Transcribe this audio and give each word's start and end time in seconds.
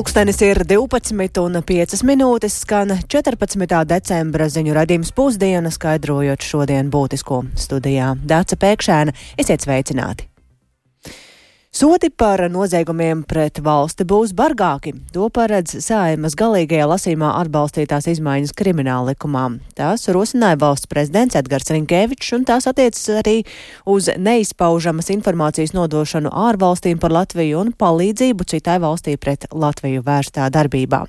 Pulkstenis 0.00 0.38
ir 0.40 0.62
12 0.64 1.42
un 1.42 1.58
5 1.68 1.98
minūtes, 2.08 2.54
skan 2.62 2.94
14. 3.04 3.66
decembra 3.90 4.46
ziņu 4.48 4.78
radījums 4.78 5.12
pusdiena, 5.12 5.68
skaidrojot 5.68 6.40
šodien 6.40 6.88
būtisko 6.88 7.42
studijā. 7.66 8.14
Dāca 8.24 8.56
Pēkšēna, 8.64 9.18
esiet 9.44 9.68
sveicināti! 9.68 10.29
Sodi 11.70 12.08
par 12.10 12.40
noziegumiem 12.50 13.20
pret 13.30 13.60
valsti 13.62 14.02
būs 14.02 14.32
bargāki. 14.34 14.90
To 15.14 15.28
paredz 15.30 15.76
saimas 15.84 16.34
galīgajā 16.34 16.88
lasīmā 16.90 17.28
atbalstītās 17.44 18.08
izmaiņas 18.10 18.56
krimināla 18.58 19.12
likumā. 19.12 19.44
Tās 19.78 20.08
rosināja 20.10 20.58
valsts 20.58 20.90
prezidents 20.90 21.38
Edgars 21.38 21.70
Rinkēvičs, 21.70 22.32
un 22.34 22.48
tās 22.50 22.66
attiecas 22.66 23.06
arī 23.22 23.36
uz 23.86 24.10
neizpaužamas 24.18 25.12
informācijas 25.14 25.70
nodošanu 25.78 26.34
ārvalstīm 26.48 26.98
par 26.98 27.14
Latviju 27.14 27.62
un 27.62 27.70
palīdzību 27.78 28.50
citai 28.50 28.80
valstī 28.82 29.14
pret 29.14 29.46
Latviju 29.54 30.02
vērstā 30.02 30.50
darbībā. 30.50 31.04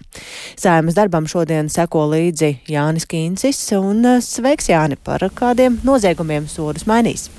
Saimas 0.61 1.01
darbam 1.01 1.25
šodien 1.25 1.73
seko 1.73 2.05
līdzi 2.13 2.59
Jānis 2.69 3.09
Kīncis, 3.09 3.65
un 3.81 4.21
sveiks 4.21 4.69
Jāni 4.69 5.01
par 5.01 5.25
kādiem 5.33 5.81
noziegumiem 5.81 6.45
sodus 6.45 6.85
mainīs. 6.85 7.31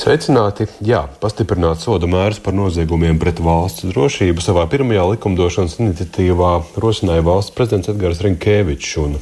Sveicināti! 0.00 0.64
Jā, 0.80 1.02
pastiprināt 1.20 1.82
soda 1.82 2.08
mērus 2.08 2.38
par 2.40 2.54
noziegumiem 2.56 3.18
pret 3.20 3.36
valsts 3.44 3.84
drošību 3.90 4.40
savā 4.40 4.62
pirmajā 4.72 5.02
likumdošanas 5.10 5.74
iniciatīvā 5.76 6.52
rosināja 6.80 7.20
valsts 7.26 7.52
prezidents 7.52 7.90
Edgars 7.92 8.22
Rinkēvičs 8.24 8.94
un 9.02 9.18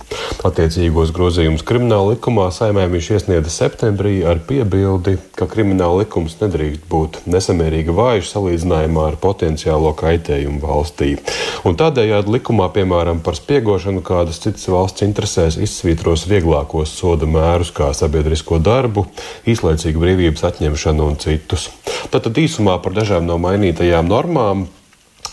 attiecīgos 0.46 1.10
grozījumus 1.16 1.64
krimināla 1.66 2.12
likumā 2.12 2.44
saimē 2.54 2.84
viņš 2.92 3.08
iesniedza 3.16 3.50
septembrī 3.50 4.20
ar 4.22 4.38
piebildi, 4.46 5.16
ka 5.34 5.48
krimināla 5.50 6.04
likums 6.04 6.38
nedrīkst 6.38 6.86
būt 6.92 7.18
nesamērīgi 7.26 7.98
vājš 7.98 8.30
salīdzinājumā 8.36 9.08
ar 9.08 9.18
potenciālo 9.18 9.90
kaitējumu 9.98 10.62
valstī. 10.62 11.16
Un 11.66 11.74
tādējādi 11.74 12.36
likumā, 12.36 12.70
piemēram, 12.78 13.24
par 13.26 13.34
spiegošanu 13.40 14.04
kādas 14.06 14.38
citas 14.46 14.70
valsts 14.70 15.02
interesēs 15.08 15.58
izsvītros 15.58 16.28
vieglākos 16.30 16.94
soda 17.02 17.26
mērus 17.26 17.74
kā 17.74 17.90
sabiedrisko 17.98 18.62
darbu, 18.62 19.08
īslaicīgu 19.50 20.06
brīvības 20.06 20.46
atņemšanu 20.46 20.67
atņemšanu 20.68 21.06
un 21.08 21.16
citus. 21.16 21.70
Tātad 22.12 22.36
īsumā 22.36 22.78
par 22.82 22.92
dažām 22.92 23.26
no 23.26 23.38
mainītajām 23.40 24.08
normām. 24.08 24.68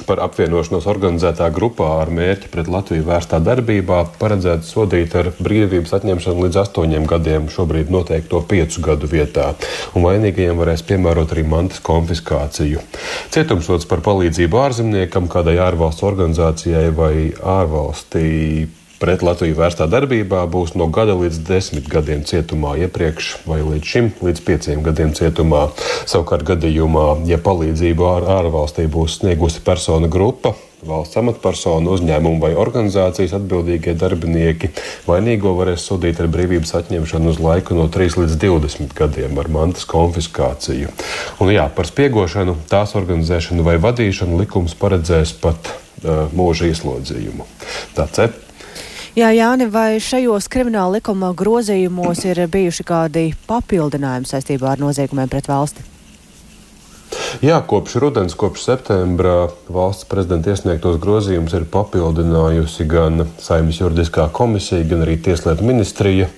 Par 0.05 0.19
apvienošanos 0.19 0.89
organizētā 0.91 1.47
grupā 1.55 2.01
ar 2.01 2.09
mērķi 2.11 2.49
pret 2.51 2.67
Latviju 2.67 3.05
vērstā 3.07 3.39
darbībā 3.39 4.01
paredzēts 4.19 4.73
sodīt 4.73 5.15
ar 5.15 5.29
brīvības 5.39 5.93
atņemšanu 5.95 6.43
līdz 6.43 6.59
astoņiem 6.65 7.07
gadiem, 7.07 7.47
šobrīd 7.47 7.93
noteikto 7.93 8.41
piecu 8.43 8.83
gadu 8.83 9.07
vietā, 9.07 9.53
un 9.95 10.03
vainīgajiem 10.03 10.59
varēs 10.59 10.83
piemērot 10.89 11.31
arī 11.31 11.45
mantas 11.47 11.79
konfiskāciju. 11.79 12.83
Cietumsots 13.31 13.87
par 13.87 14.03
palīdzību 14.03 14.59
ārzemniekam, 14.65 15.31
kādai 15.31 15.61
ārvalstu 15.63 16.09
organizācijai 16.11 16.89
vai 16.91 17.13
ārvalstī 17.39 18.27
pret 18.99 19.23
Latviju 19.25 19.57
vērstā 19.57 19.87
darbībā 19.91 20.43
būs 20.51 20.75
no 20.79 20.87
gada 20.93 21.15
līdz 21.17 21.41
desmit 21.47 21.89
gadiem 21.91 22.23
cietumā, 22.27 22.75
iepriekš 22.85 23.31
vai 23.49 23.61
līdz 23.63 23.91
šim 23.91 24.11
līdz 24.25 24.45
pieciem 24.45 24.85
gadiem 24.85 25.15
cietumā. 25.17 25.67
Savukārt 26.07 26.45
gadījumā, 26.47 27.07
ja 27.29 27.39
palīdzību 27.41 28.07
ār, 28.11 28.29
ārvalstī 28.39 28.87
būs 28.91 29.19
sniegusi 29.19 29.63
persona 29.65 30.09
grupa, 30.11 30.55
valsts 30.85 31.17
amatpersonu, 31.19 31.95
uzņēmumu 31.95 32.41
vai 32.43 32.53
organizācijas 32.59 33.35
atbildīgie 33.39 33.95
darbinieki 33.99 34.71
vainīgo 35.07 35.55
varēs 35.57 35.87
sodīt 35.89 36.21
ar 36.21 36.29
brīvības 36.31 36.75
atņemšanu 36.81 37.33
uz 37.33 37.41
laiku 37.41 37.77
no 37.77 37.87
3 37.91 38.19
līdz 38.21 38.37
20 38.43 38.95
gadiem 38.97 39.41
ar 39.41 39.51
mantas 39.51 39.87
konfiskāciju. 39.89 40.93
Un 41.41 41.53
jā, 41.53 41.67
par 41.75 41.89
spiegošanu, 41.89 42.59
tās 42.71 42.95
organizēšanu 42.99 43.65
vai 43.65 43.77
vadīšanu 43.81 44.43
likums 44.45 44.77
paredzēs 44.79 45.35
pat 45.41 45.73
uh, 45.73 46.25
mūža 46.35 46.71
ieslodzījumu. 46.71 47.47
Tāds 47.97 48.27
ir. 48.27 48.44
Jā, 49.15 49.29
Jāni, 49.31 49.69
vai 49.71 49.95
šajos 50.03 50.49
krimināla 50.51 50.97
likuma 50.97 51.29
grozījumos 51.39 52.25
ir 52.27 52.41
bijuši 52.51 52.83
kādi 52.83 53.23
papildinājumi 53.47 54.27
saistībā 54.27 54.73
ar 54.73 54.81
noziegumiem 54.83 55.31
pret 55.31 55.47
valsti? 55.47 55.94
Jā, 57.43 57.57
kopš 57.67 57.97
rudens, 57.99 58.35
kopš 58.37 58.61
septembra 58.63 59.49
valsts 59.67 60.05
prezidenta 60.07 60.53
iesniegtos 60.53 60.95
grozījumus 61.03 61.55
ir 61.57 61.65
papildinājusi 61.71 62.85
gan 62.87 63.25
Saimnes 63.41 63.81
juridiskā 63.81 64.29
komisija, 64.35 64.85
gan 64.87 65.03
arī 65.03 65.17
Tieslietu 65.19 65.65
ministrija. 65.67 66.29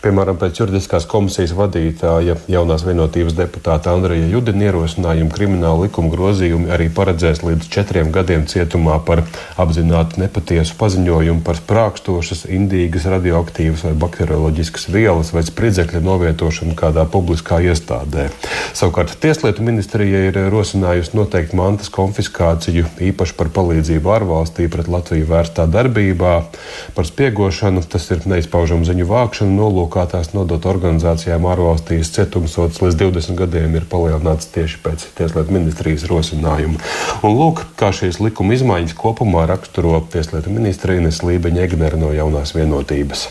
Piemēram, 0.00 0.38
pēc 0.40 0.62
juridiskās 0.62 1.04
komisijas 1.10 1.52
vadītāja 1.56 2.38
jaunās 2.48 2.86
vienotības 2.86 3.36
deputāta 3.36 3.92
Andreja 3.92 4.30
Judina 4.30 4.70
ierosinājuma 4.70 5.34
krimināla 5.34 5.84
likuma 5.84 6.12
grozījumi 6.14 6.72
arī 6.72 6.88
paredzēs 6.94 7.42
līdz 7.44 7.68
četriem 7.76 8.12
gadiem 8.14 8.46
cietumā 8.48 8.96
par 9.04 9.26
apzināti 9.60 10.22
nepatiesu 10.22 10.78
paziņojumu 10.80 11.44
par 11.44 11.60
sprākstošas, 11.60 12.46
indīgas, 12.48 13.08
radioaktīvas 13.12 13.84
vai 13.90 13.94
bakterioloģiskas 14.06 14.88
vielas 14.94 15.34
vai 15.36 15.44
spridzekļa 15.44 16.00
novietošanu 16.06 16.78
kādā 16.78 17.04
publiskā 17.12 17.60
iestādē. 17.68 18.30
Savukārt 18.72 19.18
Tieslietu 19.20 19.66
ministrija 19.66 20.26
ir 20.30 20.42
rosinājusi 20.52 21.16
noteikt 21.16 21.54
mantas 21.56 21.90
konfiskāciju, 21.94 22.86
īpaši 23.08 23.36
par 23.38 23.50
palīdzību 23.54 24.12
ārvalstī 24.16 24.66
pret 24.72 24.90
Latviju 24.92 25.28
vērstā 25.30 25.66
darbībā, 25.70 26.34
par 26.96 27.08
spiegošanu, 27.08 27.84
tas 27.90 28.10
ir 28.14 28.26
neizpaužama 28.28 28.88
ziņu 28.88 29.08
vākšana, 29.10 29.56
nolūkā 29.60 30.06
tās 30.12 30.32
nodot 30.34 30.66
organizācijām 30.66 31.48
ārvalstīs 31.52 32.12
cietumsots 32.16 32.82
līdz 32.84 33.00
20 33.04 33.40
gadiem 33.40 33.78
ir 33.78 33.88
palielināts 33.90 34.52
tieši 34.54 34.82
pēc 34.84 35.08
Tieslietu 35.16 35.54
ministrijas 35.54 36.06
rosinājuma. 36.10 36.82
Un 37.22 37.38
lūk, 37.38 37.64
kā 37.78 37.92
šīs 37.94 38.20
likuma 38.24 38.58
izmaiņas 38.58 38.96
kopumā 38.98 39.46
raksturo 39.52 40.00
Tieslietu 40.12 40.52
ministrija 40.52 41.02
Ines 41.02 41.22
Lībeņa 41.24 41.66
Egnera 41.68 42.00
no 42.00 42.12
jaunās 42.16 42.56
vienotības. 42.56 43.28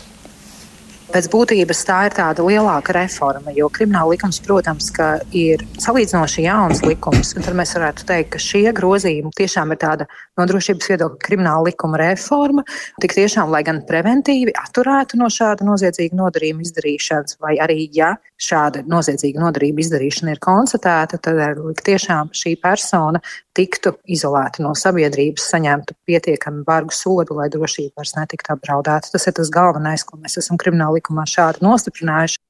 Pēc 1.16 1.30
būtības 1.32 1.78
tā 1.88 1.94
ir 2.04 2.12
tāda 2.12 2.44
lielāka 2.44 2.92
reforma, 2.92 3.48
jo 3.56 3.70
krimināla 3.72 4.12
likums, 4.12 4.36
protams, 4.44 4.90
ir 5.32 5.62
salīdzinoši 5.80 6.42
jauns 6.44 6.82
likums. 6.84 7.30
Tad 7.38 7.56
mēs 7.56 7.72
varētu 7.72 8.04
teikt, 8.10 8.34
ka 8.34 8.40
šie 8.44 8.66
grozījumi 8.76 9.32
tiešām 9.38 9.72
ir 9.72 9.80
tāda 9.80 10.04
no 10.36 10.44
drošības 10.50 10.90
viedokļa 10.92 11.22
krimināla 11.24 11.70
likuma 11.70 12.02
reforma. 12.02 12.66
Tik 13.00 13.16
tiešām, 13.16 13.48
lai 13.48 13.62
gan 13.64 13.80
preventīvi 13.88 14.52
atturētu 14.60 15.16
no 15.16 15.30
šāda 15.32 15.64
noziedzīga 15.64 16.20
nodarījuma 16.20 16.68
izdarīšanas, 16.68 17.40
vai 17.40 17.56
arī, 17.64 17.86
ja 17.96 18.12
šāda 18.40 18.82
noziedzīga 18.88 19.40
nodarījuma 19.42 19.82
izdarīšana 19.82 20.34
ir 20.34 20.40
konstatēta, 20.44 21.18
tad 21.22 21.82
tiešām 21.86 22.32
šī 22.36 22.56
persona 22.62 23.22
tiktu 23.56 23.94
izolēta 24.12 24.64
no 24.64 24.74
sabiedrības, 24.76 25.48
saņemtu 25.54 25.96
pietiekami 26.08 26.64
bargu 26.66 26.94
sodu, 26.94 27.38
lai 27.40 27.48
drošība 27.52 28.02
vairs 28.02 28.16
netiktu 28.18 28.52
apdraudēta. 28.56 29.12
Tas 29.14 29.28
ir 29.28 29.36
tas 29.38 29.52
galvenais, 29.52 30.04
ko 30.04 30.20
mēs 30.20 30.36
esam 30.42 30.60
krimināla 30.60 31.00
likumā 31.00 31.24
šādi 31.30 31.64
nostiprinājuši. 31.64 32.42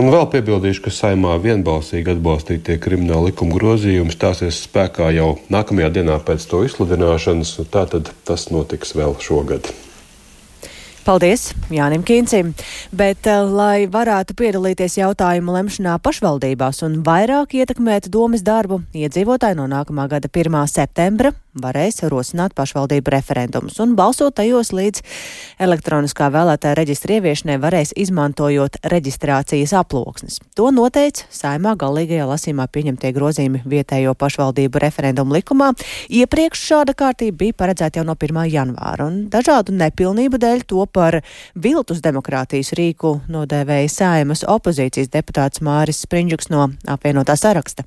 Un 0.00 0.06
vēl 0.08 0.28
piebildīšu, 0.32 0.84
ka 0.84 0.92
saimā 0.94 1.34
vienbalsīgi 1.42 2.14
atbalstītie 2.14 2.78
krimināla 2.80 3.32
likuma 3.32 3.56
grozījumi 3.58 4.14
stāsies 4.14 4.62
spēkā 4.64 5.10
jau 5.16 5.34
nākamajā 5.52 5.90
dienā 5.98 6.16
pēc 6.24 6.46
to 6.48 6.62
izsludināšanas, 6.64 7.56
tātad 7.74 8.12
tas 8.24 8.48
notiks 8.54 8.94
vēl 8.96 9.18
šogad. 9.20 9.68
Paldies 11.00 11.54
Jānim 11.72 12.02
Kīncim, 12.04 12.52
bet, 12.92 13.26
eh, 13.26 13.40
lai 13.40 13.86
varētu 13.88 14.34
piedalīties 14.36 14.98
jautājumu 15.00 15.54
lemšanā 15.56 15.96
pašvaldībās 16.04 16.82
un 16.84 17.02
vairāk 17.02 17.56
ietekmēt 17.56 18.10
domas 18.12 18.42
darbu, 18.44 18.82
iedzīvotāji 18.92 19.56
no 19.56 19.66
nākamā 19.70 20.08
gada 20.08 20.28
1. 20.28 20.66
septembra 20.68 21.32
varēs 21.54 22.02
rosināt 22.10 22.54
pašvaldību 22.58 23.12
referendumus 23.14 23.80
un 23.82 23.94
balsot 23.98 24.36
tajos 24.38 24.72
līdz 24.76 25.02
elektroniskā 25.62 26.30
vēlētāja 26.32 26.78
reģistra 26.78 27.18
ieviešanai 27.18 27.58
varēs 27.62 27.92
izmantojot 27.98 28.80
reģistrācijas 28.92 29.74
aploksnes. 29.80 30.40
To 30.58 30.70
noteica 30.74 31.26
saimā 31.34 31.74
galīgajā 31.80 32.28
lasīmā 32.30 32.66
pieņemtie 32.72 33.12
grozījumi 33.16 33.62
vietējo 33.68 34.14
pašvaldību 34.18 34.82
referendumu 34.84 35.38
likumā. 35.38 35.72
Iepriekš 36.08 36.64
šāda 36.70 36.96
kārtība 36.96 37.42
bija 37.44 37.58
paredzēta 37.64 38.00
jau 38.00 38.06
no 38.06 38.16
1. 38.16 38.42
janvāra, 38.52 39.10
un 39.10 39.22
dažādu 39.32 39.74
nepilnību 39.76 40.40
dēļ 40.40 40.66
to 40.70 40.86
par 40.86 41.20
viltus 41.54 42.02
demokrātijas 42.04 42.74
rīku 42.78 43.18
nodēvēja 43.30 43.94
saimas 44.00 44.44
opozīcijas 44.46 45.12
deputāts 45.12 45.64
Māris 45.64 46.04
Sprindžuks 46.06 46.52
no 46.52 46.68
apvienotā 46.86 47.36
saraksta. 47.38 47.86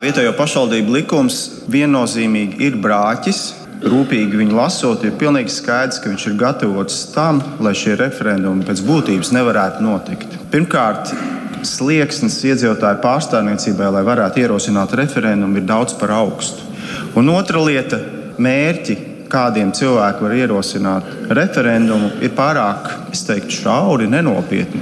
Vietējo 0.00 0.30
pašvaldību 0.32 0.94
likums 0.94 1.34
viennozīmīgi 1.68 2.62
ir 2.64 2.76
brāķis. 2.80 3.40
Rūpīgi 3.84 4.38
viņu 4.40 4.54
lasot, 4.56 5.02
ir 5.04 5.12
pilnīgi 5.20 5.52
skaidrs, 5.52 5.98
ka 6.00 6.08
viņš 6.08 6.22
ir 6.30 6.38
gatavots 6.40 6.94
tam, 7.12 7.42
lai 7.60 7.74
šie 7.76 7.98
referendumi 8.00 8.64
pēc 8.64 8.80
būtības 8.86 9.28
nevarētu 9.36 9.84
notikt. 9.84 10.38
Pirmkārt, 10.54 11.12
slieksnis 11.68 12.38
iedzīvotāju 12.48 13.02
pārstāvniecībai, 13.02 13.90
lai 13.92 14.00
varētu 14.06 14.40
ierosināt 14.40 14.94
referendumu, 15.02 15.60
ir 15.60 15.68
daudz 15.68 15.92
par 16.00 16.14
augstu. 16.16 16.64
Un 17.20 17.28
otra 17.34 17.60
lieta- 17.60 18.00
mērķi, 18.48 18.96
kādiem 19.28 19.74
cilvēki 19.76 20.24
var 20.24 20.36
ierosināt 20.38 21.12
referendumu, 21.28 22.10
ir 22.24 22.32
pārāk, 22.40 23.12
es 23.12 23.20
teiktu, 23.28 23.52
šauri, 23.66 24.08
nenopietni. 24.08 24.80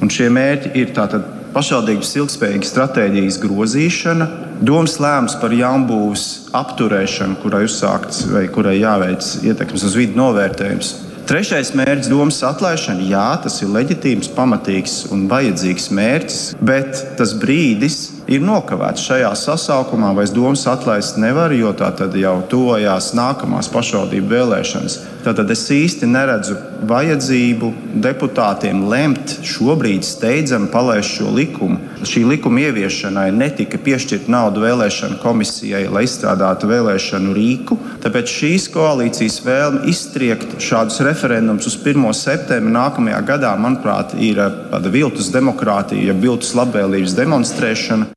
Un 0.00 0.06
šie 0.08 0.30
mērķi 0.30 0.76
ir 0.76 0.94
tātad 0.94 1.26
pašvaldības 1.52 2.14
ilgspējīgas 2.22 2.70
stratēģijas 2.76 3.42
grozīšana, 3.42 4.30
domas 4.62 4.98
lēmums 5.02 5.38
par 5.42 5.54
jaunbūves 5.56 6.26
apturēšanu, 6.56 7.40
kurai 7.42 7.64
uzsākts 7.66 8.26
vai 8.30 8.46
kurai 8.52 8.78
jāveic 8.78 9.34
ietekmes 9.42 9.86
uz 9.88 9.96
vidi 9.98 10.18
novērtējums. 10.18 10.92
Trešais 11.22 11.68
mērķis, 11.78 12.08
domas 12.10 12.40
atlaišana, 12.42 13.04
jā, 13.06 13.26
tas 13.44 13.60
ir 13.62 13.70
leģitīvs, 13.70 14.32
pamatīgs 14.34 14.96
un 15.14 15.28
vajadzīgs 15.30 15.86
mērķis, 15.94 16.40
bet 16.58 16.98
tas 17.16 17.36
brīdis 17.38 17.98
ir 18.26 18.42
nokavēts 18.42 19.04
šajā 19.06 19.30
sasaukumā, 19.38 20.10
vai 20.18 20.26
domas 20.34 20.66
atlaist 20.70 21.20
nevaru, 21.22 21.60
jo 21.60 21.70
tā 21.78 21.92
tad 21.94 22.18
jau 22.18 22.34
tuvojās 22.50 23.12
nākamās 23.14 23.70
pašvaldību 23.70 24.32
vēlēšanas. 24.34 24.98
Tātad 25.22 25.54
es 25.54 25.62
īsti 25.70 26.10
neredzu 26.10 26.58
vajadzību 26.90 27.70
deputātiem 28.02 28.82
lemt 28.90 29.38
šobrīd 29.46 30.02
steidzami 30.02 30.72
palaist 30.74 31.20
šo 31.20 31.30
likumu. 31.38 31.78
Šī 32.02 32.24
likuma 32.26 32.64
ieviešanai 32.66 33.28
netika 33.34 33.78
piešķirta 33.78 34.30
nauda 34.32 34.62
vēlēšanu 34.64 35.20
komisijai, 35.22 35.84
lai 35.92 36.02
izstrādātu 36.06 36.70
vēlēšanu 36.70 37.34
rīku. 37.36 37.78
Tāpēc 38.02 38.32
šīs 38.38 38.66
koalīcijas 38.74 39.38
vēlme 39.46 39.84
iztriekt 39.92 40.56
šādus 40.62 40.98
referendumus 41.06 41.70
uz 41.70 41.76
1. 41.78 42.08
septembri 42.18 42.74
nākamajā 42.74 43.20
gadā, 43.28 43.52
manuprāt, 43.54 44.16
ir 44.18 44.40
tāda 44.72 44.92
viltus 44.92 45.30
demokrātija, 45.34 46.10
ja 46.10 46.18
viltus 46.18 46.56
labvēlības 46.58 47.14
demonstrēšana. 47.18 48.10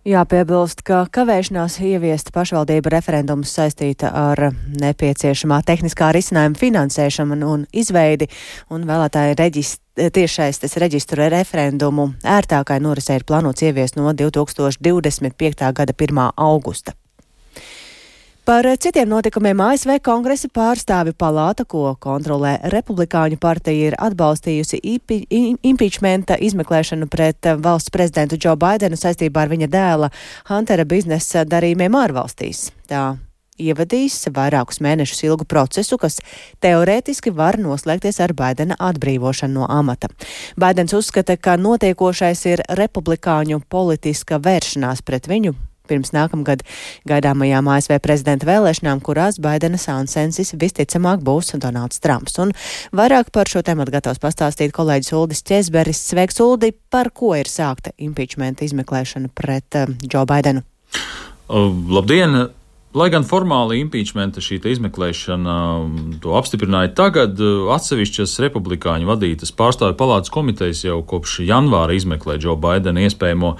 Jāpiebilst, 0.00 0.80
ka 0.80 1.02
kavēšanās 1.12 1.74
ieviest 1.84 2.30
pašvaldību 2.32 2.88
referendumus 2.88 3.50
saistīta 3.52 4.08
ar 4.16 4.40
nepieciešamā 4.80 5.58
tehniskā 5.68 6.08
risinājuma 6.16 6.56
finansēšanu 6.56 7.36
un 7.44 7.66
izveidi, 7.68 8.30
un 8.72 8.88
vēlētāju 8.88 9.36
reģist 9.36 9.82
tiešais 10.00 10.62
tas 10.62 10.78
reģistru 10.80 11.28
referendumu 11.28 12.14
ērtākai 12.24 12.80
norisē 12.80 13.18
ir 13.20 13.28
plānots 13.28 13.60
ieviest 13.60 14.00
no 14.00 14.08
2025. 14.16 15.68
gada 15.76 15.92
1. 15.92 16.24
augusta. 16.48 16.96
Par 18.50 18.66
citiem 18.78 19.06
notikumiem 19.06 19.60
ASV 19.62 20.00
kongresa 20.02 20.48
pārstāvi 20.50 21.12
palāta, 21.14 21.62
ko 21.62 21.92
kontrolē 22.02 22.56
Republikāņu 22.72 23.36
partija, 23.38 23.92
ir 23.92 23.96
atbalstījusi 24.02 24.80
impeachmenta 25.70 26.34
izmeklēšanu 26.48 27.06
pret 27.06 27.46
valsts 27.62 27.94
prezidentu 27.94 28.40
Džo 28.42 28.56
Baidenu 28.58 28.98
saistībā 28.98 29.44
ar 29.46 29.52
viņa 29.54 29.70
dēla 29.70 30.10
Huntera 30.50 30.82
biznesa 30.82 31.46
darījumiem 31.46 32.00
ārvalstīs. 32.02 32.64
Tā 32.90 33.04
ievadīs 33.54 34.18
vairākus 34.34 34.82
mēnešus 34.82 35.22
ilgu 35.30 35.46
procesu, 35.46 35.94
kas 36.02 36.18
teorētiski 36.58 37.30
var 37.30 37.54
noslēgties 37.62 38.18
ar 38.18 38.34
Baidena 38.34 38.74
atbrīvošanu 38.82 39.60
no 39.60 39.70
amata. 39.70 40.10
Baidens 40.58 40.98
uzskata, 40.98 41.38
ka 41.38 41.54
notiekošais 41.54 42.46
ir 42.50 42.66
republikāņu 42.82 43.62
politiska 43.70 44.42
vēršanās 44.42 45.06
pret 45.06 45.30
viņu 45.30 45.54
pirms 45.90 46.14
nākamgad 46.14 46.62
gaidāmajām 47.10 47.68
ASV 47.74 47.98
prezidenta 48.04 48.48
vēlēšanām, 48.48 49.02
kurās 49.04 49.40
Baidena 49.42 49.80
Sansensis 49.80 50.54
visticamāk 50.60 51.24
būs 51.26 51.56
Donalds 51.60 52.00
Trumps. 52.04 52.38
Un 52.42 52.54
vairāk 52.96 53.32
par 53.34 53.50
šo 53.50 53.64
tematu 53.66 53.94
gatavs 53.96 54.22
pastāstīt 54.22 54.74
kolēģis 54.76 55.14
Uldis 55.18 55.44
Česberis. 55.46 56.02
Sveiks, 56.10 56.40
Uldi, 56.44 56.72
par 56.92 57.12
ko 57.14 57.34
ir 57.38 57.50
sākta 57.50 57.94
impeachment 57.98 58.62
izmeklēšana 58.64 59.32
pret 59.34 59.78
uh, 59.78 59.90
Joe 60.06 60.26
Baidenu? 60.28 60.64
Uh, 61.50 61.68
labdien! 61.90 62.50
Lai 62.90 63.06
gan 63.06 63.22
formāli 63.22 63.76
impeachmenta 63.84 64.42
šī 64.42 64.56
izmeklēšana 64.66 65.56
um, 65.78 65.92
to 66.22 66.32
apstiprināja 66.34 66.90
tagad, 66.98 67.38
uh, 67.38 67.68
atsevišķas 67.76 68.32
republikāņu 68.42 69.06
vadītas 69.06 69.54
pārstāvju 69.54 69.94
palātas 69.98 70.32
komitejas 70.34 70.82
jau 70.88 70.98
kopš 71.06 71.38
janvāra 71.46 71.94
izmeklē 71.94 72.34
Džo 72.42 72.56
Baidena 72.58 73.06
iespējamo 73.06 73.52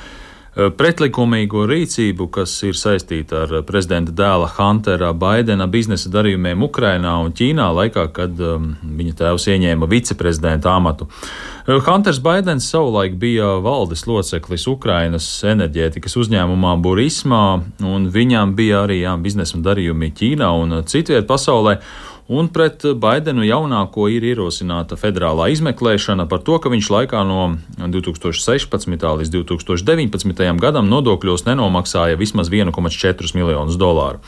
pretlikumīgo 0.55 1.62
rīcību, 1.70 2.26
kas 2.35 2.56
ir 2.67 2.75
saistīta 2.79 3.44
ar 3.44 3.52
prezidenta 3.67 4.11
dēla 4.17 4.49
Huntera 4.56 5.12
Baidena 5.14 5.69
biznesa 5.70 6.11
darījumiem 6.11 6.64
Ukrainā 6.67 7.12
un 7.23 7.31
Ķīnā, 7.37 7.69
laikā, 7.76 8.08
kad 8.17 8.41
um, 8.43 8.73
viņa 8.82 9.14
tēvs 9.20 9.47
ieņēma 9.55 9.88
viceprezidenta 9.91 10.75
amatu. 10.75 11.06
Eh, 11.69 11.79
Hunters 11.87 12.19
Baidens 12.25 12.67
savulaik 12.73 13.14
bija 13.20 13.61
valdes 13.62 14.06
loceklis 14.11 14.67
Ukrainas 14.70 15.29
enerģētikas 15.47 16.19
uzņēmumā 16.19 16.75
Burismā, 16.82 17.44
un 17.87 18.11
viņam 18.11 18.56
bija 18.58 18.85
arī 18.88 19.05
jā, 19.05 19.14
biznesa 19.23 19.61
darījumi 19.62 20.11
Ķīnā 20.19 20.50
un 20.64 20.81
citviet 20.82 21.31
pasaulē 21.31 21.79
un 22.31 22.49
pret 22.55 22.85
Baidenu 23.03 23.43
jaunāko 23.43 24.06
ir 24.12 24.25
ierosināta 24.31 24.94
federālā 25.00 25.49
izmeklēšana 25.50 26.29
par 26.31 26.44
to, 26.47 26.61
ka 26.62 26.71
viņš 26.71 26.91
laikā 26.94 27.23
no 27.27 27.56
2016. 27.81 29.06
līdz 29.23 29.32
2019. 29.35 30.44
gadam 30.62 30.91
nodokļos 30.93 31.49
nenomaksāja 31.49 32.21
vismaz 32.21 32.53
1,4 32.53 33.35
miljonus 33.35 33.81
dolāru. 33.81 34.23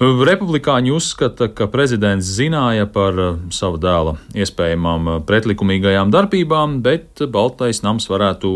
Republikāņi 0.00 0.94
uzskata, 0.96 1.50
ka 1.52 1.66
prezidents 1.68 2.28
zināja 2.32 2.86
par 2.88 3.18
savu 3.52 3.76
dēla 3.80 4.14
iespējamām 4.32 5.10
pretlikumīgajām 5.28 6.12
darbībām, 6.12 6.78
bet 6.84 7.20
Baltais 7.28 7.82
nams 7.84 8.08
varētu 8.08 8.52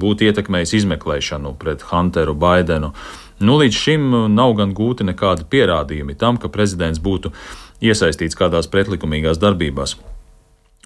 būt 0.00 0.26
ietekmējis 0.28 0.74
izmeklēšanu 0.82 1.54
pret 1.60 1.86
Hunteru 1.88 2.36
Baidenu. 2.36 2.92
Nu, 3.40 3.54
līdz 3.56 3.80
šim 3.80 4.12
nav 4.34 4.52
gan 4.58 4.74
gūti 4.76 5.06
nekādi 5.08 5.46
pierādījumi 5.48 6.18
tam, 6.18 6.36
ka 6.36 6.50
prezidents 6.52 7.00
būtu 7.00 7.32
iesaistīts 7.84 8.38
kādās 8.38 8.70
pretlikumīgās 8.70 9.40
darbībās. 9.42 9.96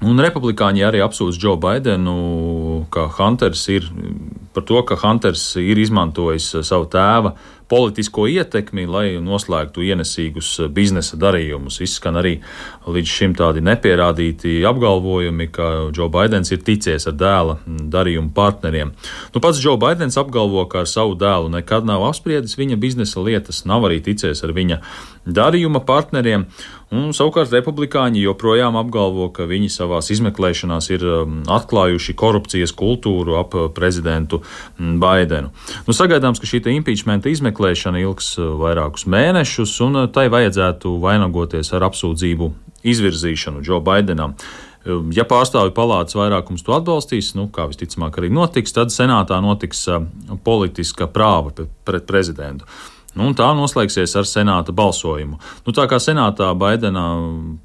Un 0.02 0.18
republikāņi 0.18 0.82
arī 0.82 1.02
apsūdz 1.04 1.38
Džo 1.38 1.54
Baidenu, 1.62 2.16
ka 2.90 3.06
Hunters 3.18 3.62
ir 3.70 3.86
par 4.54 4.64
to, 4.66 4.80
ka 4.88 4.98
Hunters 4.98 5.44
ir 5.62 5.78
izmantojis 5.78 6.48
savu 6.66 6.88
tēva 6.90 7.36
politisko 7.72 8.26
ietekmi, 8.28 8.84
lai 8.84 9.06
noslēgtu 9.24 9.80
ienesīgus 9.86 10.50
biznesa 10.76 11.16
darījumus. 11.16 11.80
Izskan 11.86 12.18
arī 12.20 12.34
līdz 12.84 13.14
šim 13.16 13.36
tādi 13.38 13.62
nepierādīti 13.64 14.58
apgalvojumi, 14.68 15.48
ka 15.54 15.70
Džo 15.94 16.10
Baidens 16.12 16.52
ir 16.52 16.60
ticies 16.66 17.08
ar 17.08 17.16
dēla 17.16 17.56
darījumu 17.66 18.34
partneriem. 18.36 18.92
Nu, 19.32 19.40
pats 19.40 19.62
Džo 19.62 19.78
Baidens 19.80 20.20
apgalvo, 20.20 20.66
ka 20.68 20.82
ar 20.84 20.90
savu 20.90 21.16
dēlu 21.16 21.48
nekad 21.56 21.88
nav 21.88 22.04
apspriedis 22.10 22.58
viņa 22.60 22.76
biznesa 22.82 23.24
lietas, 23.24 23.64
nav 23.64 23.88
arī 23.88 24.02
ticies 24.04 24.44
ar 24.44 24.52
viņa 24.52 24.82
darījuma 25.24 25.80
partneriem. 25.86 26.44
Un, 26.92 27.14
savukārt 27.16 27.54
republikāņi 27.54 28.20
joprojām 28.20 28.76
apgalvo, 28.76 29.30
ka 29.32 29.46
viņi 29.48 29.70
savās 29.72 30.10
izmeklēšanās 30.12 30.90
ir 30.92 31.06
um, 31.08 31.38
atklājuši 31.48 32.12
korupcijas 32.20 32.74
kultūru 32.76 33.38
ap 33.40 33.56
prezidentu 33.72 34.42
Baidenu. 34.76 35.54
Nu, 35.86 35.96
sagaidāms, 35.96 36.42
ka 36.42 36.50
šī 36.50 36.60
impeachmenta 36.74 37.32
izmeklēšana 37.32 37.61
ilgs 38.02 38.34
uh, 38.38 38.52
vairākus 38.60 39.06
mēnešus, 39.10 39.76
un 39.86 40.02
uh, 40.02 40.10
tai 40.10 40.26
vajadzētu 40.32 40.96
vainagoties 41.02 41.72
ar 41.76 41.86
apsūdzību 41.88 42.50
izvirzīšanu 42.92 43.62
Džo 43.62 43.80
Baidenam. 43.84 44.34
Um, 44.82 45.12
ja 45.14 45.22
pārstāvju 45.28 45.74
palātas 45.76 46.16
vairākums 46.18 46.64
to 46.66 46.74
atbalstīs, 46.74 47.32
nu, 47.38 47.46
kā 47.54 47.68
visticamāk 47.70 48.18
arī 48.18 48.32
notiks, 48.34 48.74
tad 48.74 48.90
senātā 48.94 49.38
notiks 49.44 49.84
uh, 49.90 50.02
politiska 50.44 51.06
prāva 51.12 51.54
pret 51.86 52.08
prezidentu. 52.08 52.66
Nu, 53.18 53.28
tā 53.36 53.50
noslēgsies 53.52 54.14
ar 54.16 54.24
senāta 54.24 54.72
balsojumu. 54.72 55.36
Nu, 55.66 55.74
tā 55.76 55.84
kā 55.90 55.98
senātā 56.00 56.48
Baidena 56.56 57.04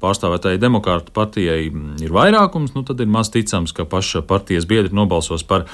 pārstāvētāji 0.02 0.60
demokrātu 0.60 1.14
partijai 1.16 1.70
ir 2.04 2.12
vairākums, 2.12 2.74
nu, 2.76 2.84
tad 2.84 3.00
ir 3.00 3.08
maz 3.08 3.32
ticams, 3.32 3.72
ka 3.72 3.86
paša 3.88 4.22
partijas 4.28 4.68
biedri 4.68 4.92
nobalsos 4.92 5.46
par 5.48 5.64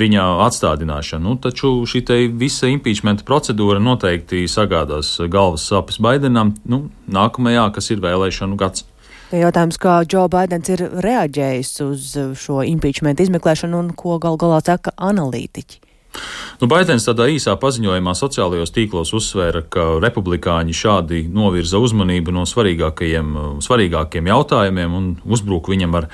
viņa 0.00 0.24
atstādināšanu. 0.48 1.22
Nu, 1.30 1.38
taču 1.38 1.72
šī 1.86 2.02
visa 2.40 2.70
impeachmenta 2.70 3.26
procedūra 3.28 3.78
noteikti 3.82 4.48
sagādās 4.50 5.16
galvas 5.30 5.68
sāpes 5.70 6.00
Baidenam 6.02 6.56
nu, 6.66 6.88
nākamajā, 7.06 7.68
kas 7.76 7.92
ir 7.94 8.02
vēlēšanu 8.02 8.58
gads. 8.58 8.86
Jautājums, 9.30 9.78
kā 9.78 10.00
Džo 10.10 10.24
Baidens 10.26 10.72
ir 10.74 10.80
reaģējis 11.04 11.70
uz 11.84 12.08
šo 12.34 12.64
impeachment 12.66 13.22
izmeklēšanu 13.22 13.78
un 13.78 13.92
ko 13.94 14.18
gal 14.18 14.34
galā 14.40 14.58
saka 14.66 14.90
analītiķi? 14.98 15.89
Nu, 16.60 16.68
Baidens 16.68 17.06
tādā 17.06 17.28
īsā 17.32 17.54
paziņojumā 17.60 18.12
sociālajos 18.18 18.74
tīklos 18.74 19.14
uzsvēra, 19.16 19.62
ka 19.72 19.86
republikāņi 20.02 20.76
šādi 20.76 21.22
novirza 21.32 21.80
uzmanību 21.80 22.34
no 22.36 22.44
svarīgākajiem, 22.48 23.32
svarīgākiem 23.64 24.28
jautājumiem 24.32 24.96
un 24.98 25.10
uzbruk 25.24 25.70
viņam 25.72 26.00
ar 26.02 26.10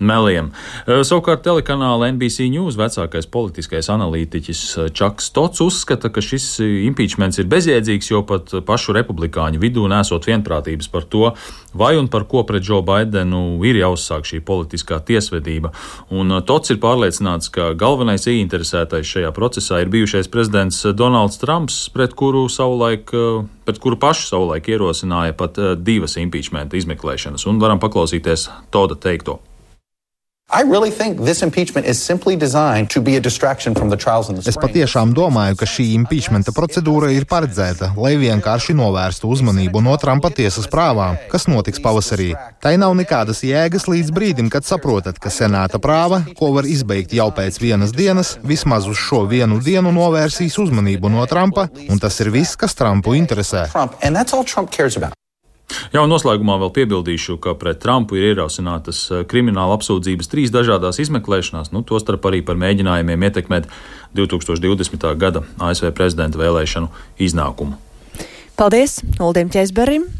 meliem. 0.00 0.50
Savukārt 0.86 1.44
telekanāla 1.44 2.10
NBC 2.14 2.48
News 2.52 2.78
vecākais 2.80 3.28
politiskais 3.30 3.90
analītiķis 3.92 4.62
Čaks 4.96 5.30
Tots 5.36 5.62
uzskata, 5.64 6.10
ka 6.12 6.24
šis 6.24 6.58
impeachments 6.88 7.40
ir 7.40 7.48
bezjēdzīgs, 7.52 8.10
jo 8.12 8.22
pat 8.26 8.54
pašu 8.66 8.96
republikāņu 8.96 9.60
vidū 9.62 9.86
nesot 9.90 10.26
vienprātības 10.28 10.90
par 10.92 11.06
to, 11.10 11.32
vai 11.76 11.94
un 12.00 12.08
par 12.10 12.26
ko 12.30 12.42
pret 12.48 12.64
Džo 12.64 12.80
Baidenu 12.86 13.60
ir 13.66 13.78
jāuzsāk 13.80 14.26
šī 14.28 14.40
politiskā 14.46 15.00
tiesvedība. 15.04 15.74
Un 16.10 16.40
Tots 16.46 16.72
ir 16.72 16.80
pārliecināts, 16.82 17.50
ka 17.52 17.72
galvenais 17.78 18.24
ieinteresētais 18.26 19.06
šajā 19.06 19.30
procesā 19.36 19.82
ir 19.82 19.92
bijušais 19.92 20.30
prezidents 20.32 20.82
Donalds 20.96 21.38
Trumps, 21.42 21.82
pret 21.94 22.16
kuru 22.18 22.46
savulaik, 22.50 23.12
pret 23.68 23.82
kuru 23.82 24.00
pašu 24.00 24.32
savulaik 24.32 24.72
ierosināja 24.72 25.36
pat 25.36 25.60
divas 25.84 26.16
impeachmenta 26.20 26.80
izmeklēšanas. 26.80 27.46
Un 27.50 27.62
varam 27.62 27.82
paklausīties 27.82 28.48
Toda 28.70 28.96
teikto. 28.98 29.40
Really 30.50 30.90
es 34.50 34.58
patiešām 34.58 35.12
domāju, 35.14 35.56
ka 35.60 35.68
šī 35.68 35.86
impeachmenta 35.94 36.50
procedūra 36.56 37.12
ir 37.14 37.26
paredzēta, 37.30 37.92
lai 37.94 38.16
vienkārši 38.18 38.74
novērstu 38.74 39.30
uzmanību 39.30 39.82
no 39.86 39.94
Trumpa 40.02 40.32
tiesas 40.34 40.66
prāvām, 40.70 41.20
kas 41.30 41.46
notiks 41.46 41.82
pavasarī. 41.84 42.32
Tai 42.62 42.74
nav 42.82 42.96
nekādas 42.98 43.44
jēgas 43.46 43.86
līdz 43.92 44.10
brīdim, 44.16 44.50
kad 44.50 44.66
saprotat, 44.66 45.22
ka 45.22 45.30
senāta 45.30 45.78
prāva, 45.78 46.24
ko 46.34 46.50
var 46.56 46.66
izbeigt 46.66 47.14
jau 47.14 47.30
pēc 47.30 47.60
vienas 47.62 47.94
dienas, 47.94 48.34
vismaz 48.42 48.90
uz 48.90 48.98
šo 48.98 49.22
vienu 49.30 49.62
dienu 49.62 49.94
novērsīs 49.94 50.58
uzmanību 50.58 51.14
no 51.14 51.30
Trumpa, 51.30 51.70
un 51.86 52.02
tas 52.02 52.18
ir 52.24 52.34
viss, 52.34 52.58
kas 52.58 52.74
Trumpu 52.74 53.14
interesē. 53.14 53.68
Trump, 53.70 53.94
Jā, 55.94 56.02
un 56.02 56.12
noslēgumā 56.12 56.58
vēl 56.62 56.72
piebildīšu, 56.76 57.38
ka 57.42 57.56
pret 57.58 57.80
Trumpu 57.82 58.18
ir 58.18 58.30
ierosinātas 58.32 59.02
eh, 59.10 59.24
krimināla 59.30 59.78
apsūdzības 59.78 60.30
trīs 60.32 60.54
dažādās 60.54 61.00
izmeklēšanās, 61.02 61.72
nu, 61.74 61.84
tostarp 61.86 62.28
arī 62.30 62.42
par 62.46 62.60
mēģinājumiem 62.60 63.28
ietekmēt 63.30 63.68
2020. 64.18 65.10
gada 65.20 65.44
ASV 65.58 65.92
prezidenta 65.96 66.40
vēlēšanu 66.40 66.90
iznākumu. 67.22 67.78
Paldies 68.60 69.00
Uldim 69.16 69.48
Česberim! 69.52 70.19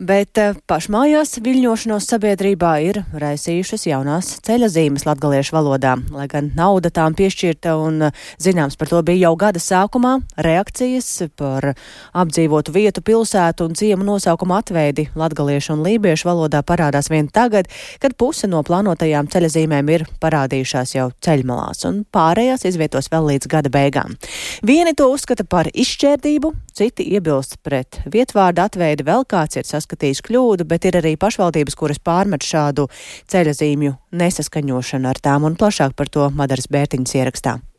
Bet 0.00 0.38
eh, 0.40 0.56
pašmājās 0.68 1.36
viļņošanos 1.44 2.06
sabiedrībā 2.10 2.72
ir 2.84 3.00
raisījušas 3.12 3.86
jaunās 3.86 4.30
ceļa 4.46 4.68
zīmes 4.72 5.04
latgaliešu 5.06 5.54
valodā. 5.56 5.94
Lai 6.14 6.26
gan 6.30 6.50
nauda 6.56 6.90
tām 6.94 7.14
piešķirta 7.18 7.74
un 7.80 8.08
eh, 8.08 8.22
zināms 8.42 8.78
par 8.80 8.90
to 8.90 9.02
bija 9.06 9.28
jau 9.28 9.34
gada 9.38 9.62
sākumā, 9.62 10.16
reakcijas 10.42 11.10
par 11.38 11.72
apdzīvotu 12.18 12.74
vietu, 12.74 13.04
pilsētu 13.06 13.68
un 13.68 13.76
ciemu 13.78 14.06
nosaukumu 14.06 14.56
atveidi 14.58 15.08
latgaliešu 15.18 15.76
un 15.76 15.84
lībiešu 15.86 16.28
valodā 16.30 16.64
parādās 16.66 17.10
vien 17.12 17.30
tagad, 17.30 17.70
kad 18.02 18.16
puse 18.18 18.50
no 18.50 18.64
plānotajām 18.66 19.30
ceļa 19.32 19.52
zīmēm 19.56 19.94
ir 19.94 20.06
parādījušās 20.22 20.96
jau 20.96 21.10
ceļmalās 21.22 21.86
un 21.88 22.02
pārējās 22.12 22.66
izvietos 22.68 23.10
vēl 23.12 23.30
līdz 23.34 23.50
gada 23.52 23.72
beigām. 23.72 24.18
Vieni 24.66 24.96
to 24.98 25.08
uzskata 25.12 25.46
par 25.48 25.70
izšķērdību, 25.72 26.52
citi 26.76 27.06
iebilst 27.14 27.60
pret 27.62 28.00
vietvārdu 28.10 28.64
atveidi, 28.64 29.06
vēl 29.06 29.26
kāds 29.28 29.60
ir 29.60 29.68
saskatījis 29.68 29.91
saskatījis 29.92 30.22
kļūdu, 30.24 30.64
bet 30.64 30.86
ir 30.88 30.96
arī 30.96 31.16
pašvaldības, 31.20 31.76
kuras 31.76 32.00
pārmet 32.00 32.42
šādu 32.42 32.88
ceļazīmju 33.28 33.92
nesaskaņošanu 34.12 35.08
ar 35.08 35.20
tām, 35.20 35.44
un 35.44 35.56
plašāk 35.56 35.94
par 35.94 36.08
to 36.08 36.30
Madaras 36.30 36.68
Bērtiņas 36.68 37.14
ierakstā. 37.14 37.71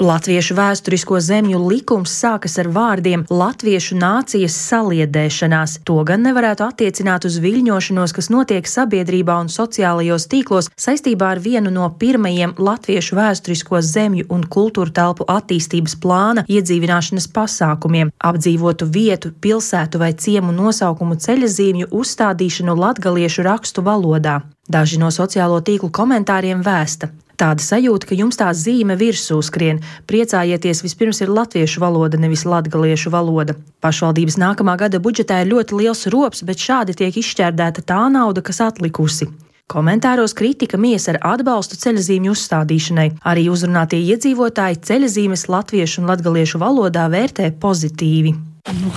Latviešu 0.00 0.56
vēsturisko 0.58 1.20
zemju 1.22 1.60
likums 1.70 2.10
sākas 2.18 2.56
ar 2.58 2.66
vārdiem 2.74 3.20
Latviešu 3.30 3.94
nācijas 3.94 4.56
saliedēšanās. 4.58 5.76
To 5.86 6.00
gan 6.02 6.24
nevarētu 6.26 6.64
attiecināt 6.66 7.28
uz 7.28 7.36
viļņošanos, 7.38 8.14
kas 8.16 8.28
notiek 8.34 8.66
sabiedrībā 8.66 9.36
un 9.38 9.52
sociālajos 9.54 10.26
tīklos 10.32 10.70
saistībā 10.74 11.30
ar 11.36 11.42
vienu 11.46 11.70
no 11.70 11.86
pirmajiem 12.00 12.56
latviešu 12.58 13.14
vēsturisko 13.20 13.78
zemju 13.86 14.26
un 14.34 14.42
kultūra 14.50 14.90
telpu 14.98 15.28
attīstības 15.30 15.94
plāna 16.02 16.42
iedzīvināšanas 16.50 17.30
pasākumiem- 17.30 18.10
apdzīvotu 18.30 18.90
vietu, 18.90 19.30
pilsētu 19.30 20.02
vai 20.02 20.12
ciemu 20.12 20.50
nosaukumu 20.50 21.22
ceļazīmju 21.22 21.92
uzstādīšanu 21.94 22.74
latgaliešu 22.74 23.46
rakstu 23.46 23.86
valodā. 23.86 24.42
Daži 24.68 24.98
no 24.98 25.14
sociālo 25.14 25.60
tīklu 25.62 25.90
komentāriem 25.90 26.64
vēsta, 26.64 27.10
Tāda 27.40 27.62
sajūta, 27.62 28.08
ka 28.10 28.18
jums 28.18 28.38
tā 28.38 28.50
zīme 28.54 28.94
virsū 28.98 29.40
skrien. 29.42 29.80
Priecājieties, 30.10 30.84
vispirms 30.86 31.20
ir 31.24 31.32
latviešu 31.34 31.82
valoda, 31.82 32.20
nevis 32.20 32.46
latgaliešu 32.46 33.10
valoda. 33.10 33.56
Pašvaldības 33.82 34.38
nākamā 34.38 34.76
gada 34.78 35.02
budžetā 35.02 35.40
ir 35.42 35.50
ļoti 35.50 35.80
liels 35.80 36.06
rops, 36.14 36.44
bet 36.46 36.62
šādi 36.62 36.94
tiek 37.00 37.18
izšķērdēta 37.18 37.82
tā 37.90 38.04
nauda, 38.14 38.44
kas 38.44 38.62
atlikusi. 38.62 39.32
Komentāros 39.66 40.36
kritika 40.36 40.76
mies 40.78 41.08
ar 41.08 41.18
atbalstu 41.24 41.78
ceļzīmju 41.80 42.34
uzstādīšanai. 42.36 43.10
Arī 43.24 43.48
uzrunātie 43.50 44.02
iedzīvotāji 44.12 44.82
ceļzīmes 44.84 45.48
latviešu 45.48 46.02
un 46.02 46.10
latgaliešu 46.12 46.60
valodā 46.60 47.08
vērtē 47.10 47.48
pozitīvi. 47.62 48.53
Nu, 48.72 48.88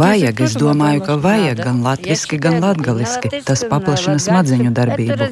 vajag, 0.00 0.38
es 0.40 0.54
domāju, 0.56 1.02
ka 1.04 1.18
vajag 1.20 1.58
gan 1.60 1.82
latviešu, 1.84 2.38
gan 2.40 2.62
latgaliski. 2.64 3.28
Tas 3.44 3.60
paplašina 3.68 4.16
smadzeņu 4.24 4.70
darbību. 4.72 5.26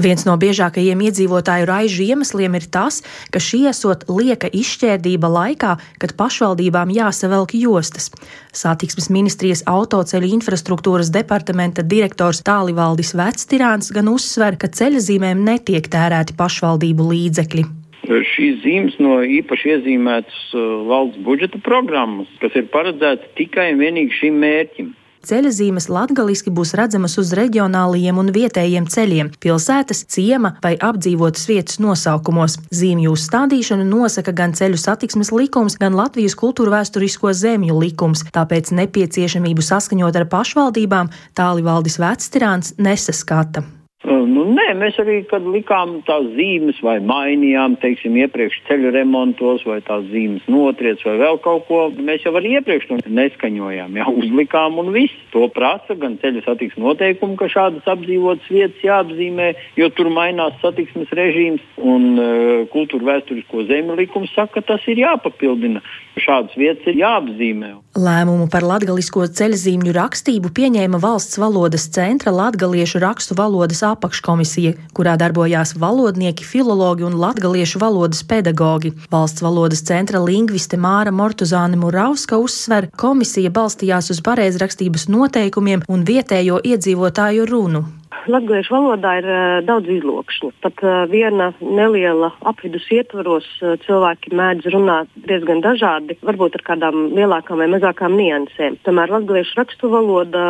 Viens 0.00 0.24
no 0.24 0.38
biežākajiem 0.40 1.02
iedzīvotāju 1.04 1.68
raižu 1.68 2.06
iemesliem 2.06 2.56
ir 2.56 2.64
tas, 2.72 3.02
ka 3.28 3.42
šī 3.44 3.66
esot 3.74 4.06
lieka 4.08 4.48
izšķērdība 4.48 5.28
laikā, 5.34 5.74
kad 6.00 6.16
pašvaldībām 6.16 6.96
jāsavelk 6.96 7.52
jostas. 7.60 8.08
Satiksmes 8.56 9.10
ministrijas 9.12 9.60
autoceļu 9.68 10.32
infrastruktūras 10.38 11.12
departamenta 11.12 11.84
direktors 11.84 12.40
Tālivaldis 12.40 13.12
Vectirāns 13.20 13.92
gan 13.92 14.08
uzsver, 14.08 14.56
ka 14.56 14.72
ceļazīmēm 14.72 15.44
netiek 15.44 15.92
tērēti 15.92 16.40
pašvaldību 16.40 17.12
līdzekļi 17.12 17.68
šīs 18.06 18.62
zīmes 18.64 18.98
no 19.02 19.20
īpaši 19.22 19.76
iezīmētas 19.76 20.40
uh, 20.56 20.64
valsts 20.88 21.22
budžeta 21.26 21.60
programmas, 21.62 22.30
kas 22.42 22.56
ir 22.58 22.70
paredzētas 22.72 23.32
tikai 23.38 23.72
un 23.74 23.80
vienīgi 23.84 24.20
šim 24.20 24.42
mērķim. 24.42 24.92
Ceļazīmes 25.22 25.86
latgaliski 25.86 26.50
būs 26.50 26.72
redzamas 26.74 27.14
uz 27.20 27.28
reģionālajiem 27.38 28.16
un 28.18 28.32
vietējiem 28.34 28.88
ceļiem, 28.90 29.28
pilsētas, 29.38 30.00
ciema 30.10 30.56
vai 30.64 30.72
apdzīvotas 30.74 31.46
vietas 31.46 31.78
nosaukumos. 31.82 32.56
Zīmju 32.74 33.12
uzstādīšanu 33.14 33.86
nosaka 33.86 34.34
gan 34.34 34.56
ceļu 34.58 34.80
satiksmes 34.82 35.30
likums, 35.30 35.76
gan 35.78 35.94
Latvijas 35.94 36.34
kultūra 36.40 36.80
vēsturisko 36.80 37.30
zemju 37.38 37.76
likums, 37.84 38.24
tāpēc 38.34 38.72
nepieciešamību 38.80 39.62
saskaņot 39.62 40.18
ar 40.18 40.26
pašvaldībām 40.34 41.12
tālivaldis 41.38 42.00
Vectirāns 42.02 42.74
nesaskata. 42.82 43.62
Nu, 44.02 44.42
nē, 44.50 44.72
mēs 44.80 44.96
arī, 44.98 45.20
kad 45.30 45.44
likām 45.46 46.00
tās 46.08 46.24
zīmes 46.34 46.80
vai 46.82 46.96
mainījām, 47.06 47.76
teiksim, 47.78 48.16
iepriekš 48.18 48.56
ceļu 48.66 48.90
remontos 48.96 49.62
vai 49.68 49.78
tās 49.86 50.08
zīmes 50.10 50.48
notriec 50.50 51.04
vai 51.06 51.14
vēl 51.20 51.38
kaut 51.44 51.68
ko, 51.68 51.82
mēs 51.94 52.26
jau 52.26 52.32
arī 52.38 52.56
iepriekš 52.58 52.88
to 52.88 52.98
neskaņojām, 53.06 54.00
jau 54.00 54.14
uzlikām 54.18 54.80
un 54.82 54.90
viss. 54.96 55.20
To 55.30 55.46
prasa 55.54 55.94
gan 55.98 56.18
ceļu 56.18 56.42
satiksmes 56.42 56.82
noteikumi, 56.82 57.38
ka 57.38 57.46
šādas 57.52 57.86
apdzīvotas 57.94 58.50
vietas 58.50 58.82
jāapzīmē, 58.82 59.52
jo 59.78 59.88
tur 59.94 60.10
mainās 60.10 60.58
satiksmes 60.64 61.12
režīms 61.14 61.62
un 61.78 62.08
uh, 62.16 62.66
kultūra 62.74 63.12
vēsturisko 63.12 63.68
zemi 63.70 64.00
likums 64.02 64.34
saka, 64.34 64.58
ka 64.58 64.74
tas 64.74 64.90
ir 64.90 65.04
jāpapildina. 65.04 65.84
Šādas 66.18 66.58
vietas 66.58 66.90
ir 66.90 66.98
jāapzīmē. 67.04 67.76
Lēmumu 67.92 68.46
par 68.48 68.64
latgalisko 68.64 69.26
ceļzīmju 69.36 69.92
rakstību 69.92 70.48
pieņēma 70.56 70.96
valsts 71.02 71.36
valodas 71.36 71.84
centra 71.92 72.32
latgaliešu 72.32 73.02
rakstu 73.04 73.36
valodas 73.36 73.82
apakškomisija, 73.84 74.72
kurā 74.96 75.18
darbojās 75.20 75.74
valodnieki, 75.76 76.46
filologi 76.48 77.04
un 77.04 77.20
latgaliešu 77.20 77.82
valodas 77.84 78.24
pedagogi. 78.24 78.94
Valsts 79.12 79.44
valodas 79.44 79.84
centra 79.84 80.24
lingviste 80.24 80.80
Māra 80.80 81.12
Mortuzāne 81.12 81.76
Murauska 81.76 82.40
uzsver, 82.40 82.88
komisija 82.96 83.52
balstījās 83.52 84.08
uz 84.16 84.24
pareizrakstības 84.24 85.10
noteikumiem 85.12 85.84
un 85.84 86.08
vietējo 86.08 86.62
iedzīvotāju 86.64 87.50
runu. 87.52 87.90
Latviešu 88.30 88.74
valodā 88.74 89.16
ir 89.18 89.26
uh, 89.26 89.38
daudz 89.66 89.88
izlokšņu. 89.90 90.52
Pat 90.62 90.82
uh, 90.84 91.02
viena 91.10 91.50
neliela 91.60 92.30
apvidus 92.46 92.84
ietvaros 92.94 93.46
uh, 93.62 93.74
cilvēki 93.82 94.34
mēdz 94.38 94.68
runāt 94.74 95.10
diezgan 95.26 95.62
dažādi, 95.64 96.18
varbūt 96.22 96.58
ar 96.60 96.64
kādām 96.66 97.08
lielākām 97.16 97.62
vai 97.62 97.70
mazākām 97.72 98.14
niansēm. 98.18 98.78
Tomēr 98.86 99.10
latviešu 99.16 99.58
rakstu 99.58 99.90
valoda 99.92 100.44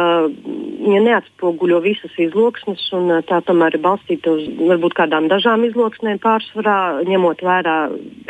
ja 0.83 1.01
neatspoguļo 1.07 1.79
visas 1.85 2.13
izloksnes, 2.21 2.85
un 2.97 3.09
uh, 3.17 3.23
tā 3.27 3.41
tomēr 3.47 3.79
ir 3.79 3.85
balstīta 3.85 4.35
uz 4.35 4.45
varbūt 4.59 4.97
kādām 4.99 5.31
dažām 5.33 5.65
izloksnēm 5.69 6.21
pārsvarā, 6.23 6.77
ņemot 7.09 7.45
vērā 7.47 7.77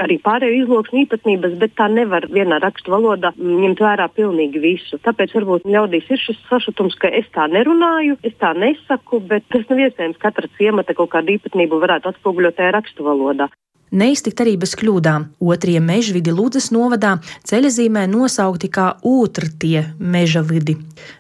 arī 0.07 0.19
pārējo 0.23 0.63
izloksņu 0.63 1.03
īpatnības, 1.07 1.57
bet 1.63 1.77
tā 1.81 1.89
nevar 1.93 2.29
vienā 2.31 2.61
rakstu 2.63 2.95
valodā 2.95 3.33
ņemt 3.39 3.83
vērā 3.83 4.07
pilnīgi 4.15 4.63
visu. 4.63 5.01
Tāpēc 5.03 5.35
varbūt 5.39 5.67
ļaudīs 5.67 6.11
ir 6.13 6.23
šis 6.29 6.41
sašutums, 6.51 6.99
ka 7.01 7.11
es 7.11 7.27
tā 7.35 7.49
nerunāju, 7.51 8.21
es 8.23 8.37
tā 8.39 8.53
nesaku, 8.59 9.22
bet 9.29 9.47
tas 9.53 9.67
nav 9.71 9.83
iespējams. 9.87 10.21
Katra 10.23 10.51
ciemata 10.59 10.95
kaut 10.99 11.13
kādu 11.15 11.37
īpatnību 11.37 11.81
varētu 11.83 12.13
atspoguļot 12.13 12.59
tajā 12.59 12.73
rakstu 12.77 13.07
valodā. 13.07 13.49
Neiztikt 13.93 14.41
arī 14.41 14.55
bez 14.57 14.73
kļūdām. 14.81 15.27
Otrie 15.45 15.77
mežvidi 15.85 16.33
Lūdzes 16.33 16.71
novadā 16.73 17.19
ceļazīmē 17.45 18.07
nosaukti 18.09 18.71
kā 18.73 18.87
ūtrtie 19.05 19.83
mežavidi. 20.01 20.79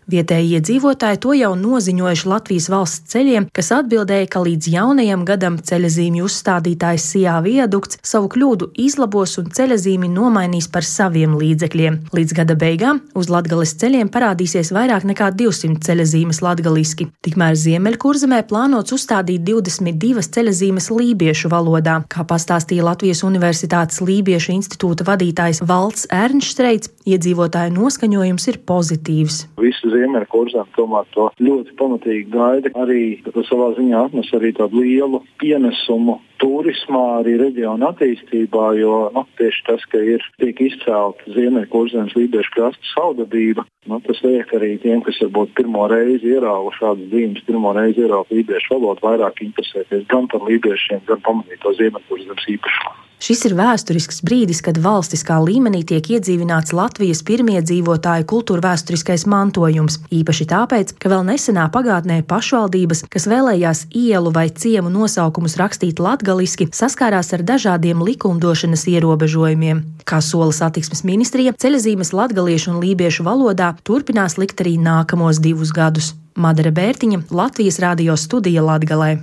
Vietējie 0.09 0.57
iedzīvotāji 0.57 1.21
to 1.21 1.35
jau 1.37 1.51
noziņojuši 1.59 2.29
Latvijas 2.31 2.69
valsts 2.73 3.13
ceļiem, 3.13 3.49
kas 3.53 3.69
atbildēja, 3.77 4.29
ka 4.33 4.41
līdz 4.45 4.69
jaunajam 4.73 5.27
gadam 5.29 5.59
ceļazīmju 5.61 6.25
uzstādītājs 6.29 7.09
Sijā 7.13 7.35
viadukts 7.45 8.01
savu 8.07 8.31
kļūdu 8.33 8.71
izlabos 8.81 9.37
un 9.43 9.51
ceļazīmi 9.53 10.09
nomainīs 10.13 10.71
par 10.73 10.87
saviem 10.89 11.37
līdzekļiem. 11.41 11.99
Līdz 12.17 12.37
gada 12.41 12.57
beigām 12.57 13.03
uz 13.19 13.29
Latgales 13.33 13.75
ceļiem 13.83 14.09
parādīsies 14.13 14.73
vairāk 14.73 15.05
nekā 15.13 15.29
200 15.37 15.85
ceļazīmes 15.85 16.41
latgaliski. 16.45 17.11
Tikmēr 17.25 17.59
Ziemeļkurzemē 17.59 18.43
plānots 18.49 18.97
uzstādīt 18.97 19.45
22 19.49 20.25
ceļazīmes 20.33 20.89
lībiešu 20.93 21.53
valodā, 21.53 22.01
kā 22.09 22.25
pastāstīja 22.29 22.62
stāstīja 22.63 22.85
Latvijas 22.87 23.23
Universitātes 23.27 23.99
Lībiešu 24.07 24.53
institūta 24.55 25.03
vadītājs 25.09 25.63
Valts 25.67 26.07
Ernšstreits, 26.15 26.93
iedzīvotāju 27.11 27.75
noskaņojums 27.75 28.47
ir 28.53 28.59
pozitīvs. 28.69 29.39
Visi 29.59 29.91
ziemeļu 29.91 30.29
kursām 30.31 30.69
tomēr 30.77 31.09
to 31.15 31.27
ļoti 31.43 31.75
pamatīgi 31.81 32.29
gaida. 32.31 32.71
Arī 32.79 33.19
savā 33.49 33.73
ziņā 33.79 34.05
atnes 34.07 34.31
arī 34.39 34.53
tādu 34.55 34.85
lielu 34.85 35.23
pienesumu 35.43 36.21
turismā, 36.43 37.03
arī 37.21 37.37
reģiona 37.41 37.93
attīstībā, 37.93 38.65
jo 38.81 38.97
nu, 39.15 39.23
tieši 39.39 39.63
tas, 39.69 39.85
ka 39.93 40.01
ir 40.15 40.25
tiek 40.43 40.59
izcelta 40.67 41.35
Ziemeļkurzemes 41.37 42.17
lībiešu 42.19 42.55
krasta 42.57 42.91
saudabība, 42.93 43.65
nu, 43.91 44.01
tas 44.07 44.23
liek 44.27 44.51
arī 44.59 44.75
tiem, 44.83 45.05
kas 45.07 45.21
varbūt 45.23 45.55
pirmo 45.59 45.87
reizi 45.93 46.35
ierauga 46.35 46.75
šādas 46.81 47.09
dzīves, 47.15 47.47
pirmo 47.47 47.75
reizi 47.79 48.05
ierauga 48.05 48.35
lībiešu 48.35 48.75
valodu, 48.75 49.07
vairāk 49.07 49.45
interesēties 49.47 50.09
gan 50.11 50.29
par 50.33 50.45
lībiešiem, 50.51 51.07
gan 51.09 51.25
pamanīt 51.27 51.63
to 51.63 51.75
Ziemeļkurzemes 51.79 52.51
īpašumu. 52.57 53.12
Šis 53.23 53.45
ir 53.47 53.53
vēsturisks 53.55 54.19
brīdis, 54.27 54.59
kad 54.67 54.81
valstiskā 54.83 55.37
līmenī 55.39 55.85
tiek 55.87 56.09
iedzīvināts 56.17 56.73
Latvijas 56.75 57.21
pirmie 57.23 57.61
dzīvotāju 57.63 58.27
kultūra 58.27 58.65
vēsturiskais 58.65 59.29
mantojums. 59.31 60.01
Īpaši 60.11 60.49
tāpēc, 60.51 60.91
ka 60.99 61.13
vēl 61.13 61.23
nesenā 61.29 61.69
pagātnē 61.71 62.19
pašvaldības, 62.27 63.05
kas 63.13 63.29
vēlējās 63.31 63.85
ielu 63.95 64.35
vai 64.35 64.49
ciemu 64.51 64.91
nosaukumus 64.91 65.55
rakstīt 65.61 66.03
latgaliski, 66.03 66.67
saskārās 66.75 67.31
ar 67.37 67.47
dažādiem 67.47 68.03
likumdošanas 68.03 68.89
ierobežojumiem. 68.91 69.85
Kā 70.03 70.19
sola 70.19 70.51
satiksmes 70.51 71.07
ministrija, 71.07 71.55
ceļazīmes 71.55 72.11
latgaliešu 72.11 72.75
un 72.75 72.83
lībiešu 72.83 73.23
valodā 73.23 73.77
turpinās 73.87 74.35
likt 74.35 74.67
arī 74.67 74.81
nākamos 74.83 75.39
divus 75.39 75.71
gadus. 75.71 76.17
Madara 76.35 76.75
Bērtiņa, 76.75 77.29
Latvijas 77.31 77.79
radio 77.79 78.19
studija 78.19 78.67
Latgalē. 78.67 79.21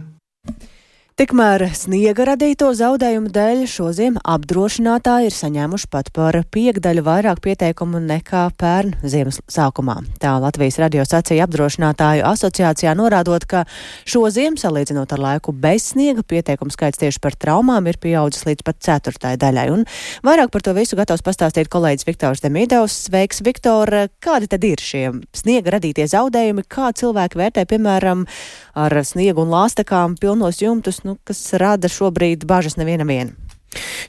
Tikmēr 1.19 1.65
sniega 1.75 2.23
radīto 2.29 2.69
zaudējumu 2.79 3.27
dēļ 3.35 3.65
šoziem 3.67 4.15
apdrošinātāji 4.23 5.27
ir 5.27 5.33
saņēmuši 5.35 5.88
pat 5.91 6.07
par 6.15 6.38
piekdaļu 6.47 7.01
vairāk 7.03 7.41
pieteikumu 7.43 7.99
nekā 7.99 8.45
pērn 8.55 8.93
ziemas 9.03 9.41
sākumā. 9.51 9.97
Tā 10.23 10.38
Latvijas 10.39 10.77
radio 10.79 11.03
sacīja 11.03 11.43
apdrošinātāju 11.43 12.23
asociācijā 12.23 12.93
norādot, 12.95 13.43
ka 13.51 13.65
šoziem, 14.07 14.55
salīdzinot 14.55 15.11
ar 15.17 15.23
laiku 15.25 15.51
bez 15.51 15.89
sniega, 15.89 16.23
pieteikumu 16.23 16.71
skaits 16.71 17.03
tieši 17.03 17.19
par 17.19 17.35
traumām 17.35 17.91
ir 17.91 17.99
pieaudzis 17.99 18.47
līdz 18.47 18.63
pat 18.69 18.79
ceturtai 18.88 19.33
daļai. 19.43 19.67
Un 19.75 19.83
vairāk 20.23 20.55
par 20.55 20.63
to 20.63 20.71
visu 20.79 20.95
gatavs 20.95 21.25
pastāstīt 21.27 21.67
kolēģis 21.67 22.07
Viktors 22.07 22.45
Demidovs. 22.47 22.95
Sveiks, 23.09 23.43
Viktor! 23.43 23.91
Kādi 24.23 24.47
tad 24.55 24.63
ir 24.63 24.79
šie 24.79 25.03
sniega 25.35 25.75
radītie 25.75 26.07
zaudējumi? 26.15 26.63
Kā 26.71 26.95
cilvēki 26.95 27.43
vērtē, 27.43 27.67
piemēram, 27.75 28.23
ar 28.79 28.99
sniegu 29.03 29.43
un 29.43 29.51
lāstakām 29.51 30.15
pilnos 30.15 30.63
jumtus? 30.63 31.03
Nu, 31.10 31.18
kas 31.25 31.42
rada 31.58 31.89
šobrīd 31.89 32.46
bažas 32.50 32.78
nevienam 32.80 33.10
vienam. 33.10 33.49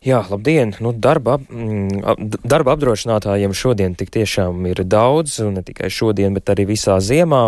Jā, 0.00 0.22
labdien! 0.30 0.72
Nu, 0.80 0.94
darba, 0.96 1.36
mm, 1.36 2.40
darba 2.48 2.72
apdrošinātājiem 2.76 3.52
šodien 3.56 3.96
tik 3.98 4.12
tiešām 4.14 4.64
ir 4.70 4.80
daudz, 4.88 5.38
un 5.44 5.58
ne 5.58 5.64
tikai 5.66 5.90
šodien, 5.92 6.32
bet 6.36 6.48
arī 6.52 6.64
visā 6.70 6.96
ziemā. 7.04 7.42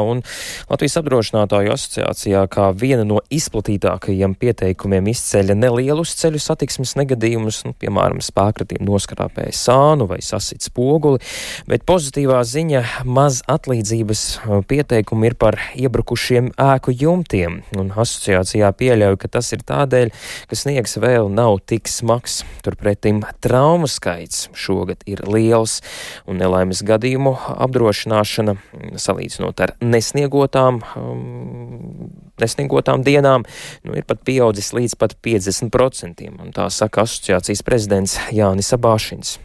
Latvijas 0.69 0.99
apdrošinātāju 1.01 1.73
asociācijā 1.73 2.43
kā 2.53 2.69
viena 2.77 3.07
no 3.09 3.21
izplatītākajiem 3.33 4.35
pieteikumiem 4.41 5.09
izceļ 5.13 5.55
nelielus 5.57 6.15
ceļu 6.21 6.41
satiksmes 6.43 6.95
negadījumus, 7.01 7.63
nu, 7.69 7.75
piemēram, 7.81 8.21
spēkratiem 8.25 8.85
noskrāpēja 8.85 9.55
sānu 9.57 10.09
vai 10.11 10.21
sasit 10.25 10.65
spoguli, 10.67 11.23
bet 11.71 11.87
pozitīvā 11.89 12.43
ziņa 12.45 12.83
maz 13.09 13.41
atlīdzības 13.51 14.25
pieteikumi 14.69 15.31
ir 15.31 15.39
par 15.41 15.61
iebrukušiem 15.79 16.53
ēku 16.61 16.95
jumtiem, 17.01 17.63
un 17.79 17.93
asociācijā 17.97 18.73
pieļauj, 18.77 19.19
ka 19.23 19.33
tas 19.39 19.53
ir 19.57 19.65
tādēļ, 19.69 20.13
ka 20.51 20.59
sniegs 20.59 20.99
vēl 21.01 21.33
nav 21.33 21.61
tik 21.69 21.89
smags. 22.03 22.43
Turpretim 22.67 23.23
traumu 23.43 23.87
skaits 23.91 24.49
šogad 24.59 25.05
ir 25.07 25.23
liels, 25.31 25.79
un 26.27 26.41
nelaimes 26.43 26.83
gadījumu 26.87 27.37
apdrošināšana, 27.55 28.57
salīdzinot 28.99 29.63
ar 29.63 29.75
nesniegotām, 29.83 30.83
um, 30.99 32.11
nesniegotām 32.43 33.07
dienām, 33.07 33.47
nu, 33.87 33.95
ir 33.95 34.07
pat 34.09 34.25
pieaudzis 34.27 34.73
līdz 34.75 34.99
pat 34.99 35.17
50%, 35.23 36.27
un 36.43 36.53
tā 36.55 36.69
saka 36.75 37.07
asociācijas 37.07 37.65
prezidents 37.67 38.19
Jānis 38.35 38.75
Abāšins 38.75 39.39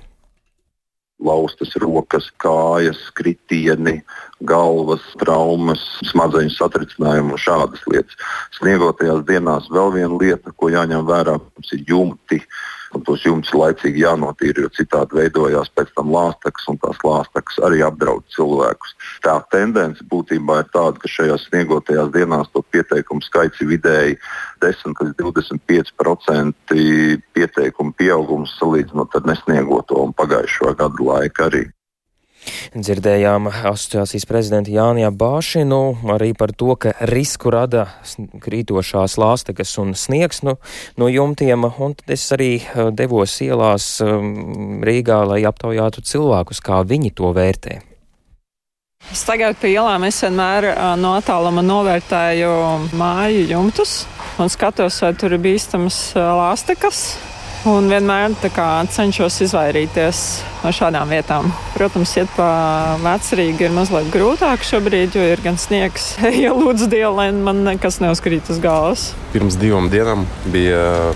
laustas 1.17 1.73
rokas, 1.81 2.29
kājas, 2.37 2.99
kritieni, 3.17 4.01
galvas 4.45 5.03
traumas, 5.21 5.81
smadzeņu 6.11 6.53
satricinājumi 6.53 7.35
un 7.35 7.41
šādas 7.41 7.83
lietas. 7.89 8.17
Sniegotajās 8.59 9.25
dienās 9.27 9.69
vēl 9.73 9.93
viena 9.95 10.17
lieta, 10.21 10.53
ko 10.55 10.71
jāņem 10.73 11.05
vērā, 11.07 11.37
ir 11.73 11.85
jumti 11.87 12.41
un 12.95 13.03
tos 13.03 13.23
jumtus 13.25 13.51
laicīgi 13.57 14.03
jānotīra, 14.05 14.63
jo 14.63 14.69
citādi 14.77 15.17
veidojās 15.19 15.69
pēc 15.75 15.91
tam 15.97 16.11
lāstekas, 16.13 16.67
un 16.71 16.79
tās 16.81 16.99
lāstekas 17.03 17.59
arī 17.67 17.81
apdraud 17.85 18.23
cilvēkus. 18.35 18.95
Tā 19.25 19.35
tendence 19.51 20.05
būtībā 20.11 20.61
ir 20.63 20.69
tāda, 20.73 20.95
ka 21.01 21.11
šajās 21.11 21.47
sniegotajās 21.49 22.13
dienās 22.15 22.51
to 22.53 22.63
pieteikumu 22.71 23.25
skaits 23.25 23.61
ir 23.63 23.73
vidēji 23.73 24.19
10 24.63 25.03
līdz 25.03 25.17
25% 25.21 26.77
pieteikumu 27.35 27.95
pieaugums 27.99 28.55
salīdzinot 28.61 29.19
ar 29.19 29.27
nesniegoto 29.33 29.99
un 30.07 30.15
pagājušo 30.17 30.77
gadu 30.79 31.11
laiku 31.11 31.49
arī. 31.49 31.65
Dzirdējām 32.77 33.49
asociācijas 33.49 34.25
prezidentu 34.29 34.73
Jānijā 34.75 35.09
Bāšinu 35.15 35.79
arī 36.13 36.33
par 36.37 36.53
to, 36.55 36.75
ka 36.79 36.93
risku 37.09 37.51
rada 37.53 37.87
krītošās 38.43 39.17
lāstekas 39.19 39.73
un 39.81 39.93
sniegs 39.97 40.43
nu, 40.47 40.57
no 40.99 41.09
jumtiem, 41.11 41.67
un 41.67 41.95
tad 41.97 42.15
es 42.17 42.25
arī 42.35 42.51
eh, 42.59 42.89
devos 42.95 43.39
ielās 43.43 43.89
um, 44.05 44.81
Rīgā, 44.85 45.23
lai 45.31 45.43
aptaujātu 45.47 46.03
cilvēkus, 46.05 46.63
kā 46.63 46.81
viņi 46.87 47.13
to 47.17 47.31
vērtē. 47.35 47.79
Tagad 49.27 49.59
pie 49.61 49.75
ielām 49.75 50.03
es 50.07 50.19
vienmēr 50.23 50.71
uh, 50.71 50.91
no 50.99 51.13
attāluma 51.19 51.63
novērtēju 51.63 52.51
māju 52.97 53.47
jumtus 53.51 54.01
un 54.41 54.51
skatos, 54.51 55.01
vai 55.03 55.13
tur 55.17 55.35
ir 55.35 55.43
bīstamas 55.43 55.99
lāstekas 56.15 57.03
un 57.67 57.87
vienmēr 57.91 58.35
kā, 58.55 58.67
cenšos 58.91 59.41
izvairīties 59.45 60.21
no 60.63 60.71
šādām 60.75 61.11
vietām. 61.11 61.49
Protams, 61.75 62.13
iet 62.19 62.31
pa 62.37 62.97
vecrīgi 63.03 63.67
ir 63.67 63.75
mazliet 63.75 64.09
grūtāk 64.13 64.65
šobrīd, 64.67 65.17
jo 65.17 65.25
ir 65.33 65.43
gan 65.43 65.59
sniegs, 65.59 66.13
ja 66.43 66.53
lūdzu 66.55 66.89
dievu, 66.91 67.15
lai 67.19 67.29
man 67.35 67.63
nekas 67.67 67.99
neuzkrīt 68.03 68.51
uz 68.53 68.61
galvas. 68.63 69.09
Pirms 69.33 69.59
divām 69.59 69.91
dienām 69.93 70.25
bija 70.53 71.11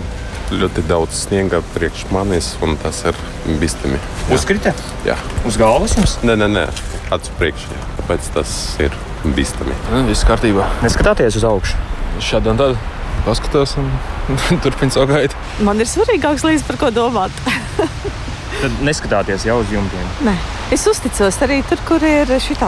ļoti 0.52 0.84
daudz 0.84 1.24
sniega 1.24 1.62
priekš 1.72 2.04
manis, 2.12 2.52
un 2.64 2.76
tas 2.82 3.00
ir 3.08 3.18
bīstami. 3.60 4.00
Uzkrita? 4.34 4.74
Jā. 5.08 5.16
Uz 5.48 5.56
galvas 5.60 5.96
jums? 5.96 6.18
Nē, 6.26 6.36
nē, 6.42 6.50
nē. 6.52 6.66
acu 7.12 7.32
priekšā. 7.40 7.80
Tāpēc 8.00 8.32
tas 8.36 8.52
ir 8.82 8.94
bīstami. 9.24 9.76
Viss 10.08 10.28
kārtībā. 10.28 10.68
Neskatāties 10.84 11.40
uz 11.40 11.48
augšu. 11.48 11.80
Šādi 12.22 12.52
un 12.52 12.60
tad 12.60 13.01
paskatās 13.26 13.76
un 13.80 13.90
turpina 14.64 14.94
savu 14.94 15.12
gaitu. 15.12 15.38
Man 15.66 15.80
ir 15.82 15.90
svarīgāks 15.90 16.46
līdz 16.46 16.66
par 16.68 16.80
ko 16.80 16.90
domāt. 16.94 17.42
Tad 18.62 18.82
neskatāties 18.84 19.46
jau 19.48 19.56
uz 19.62 19.70
jumtiem. 19.72 20.10
Nē. 20.26 20.34
Es 20.72 20.84
uzticos 20.88 21.38
arī 21.44 21.58
tur, 21.66 21.80
kur 21.88 22.04
ir 22.06 22.30
šīs 22.40 22.60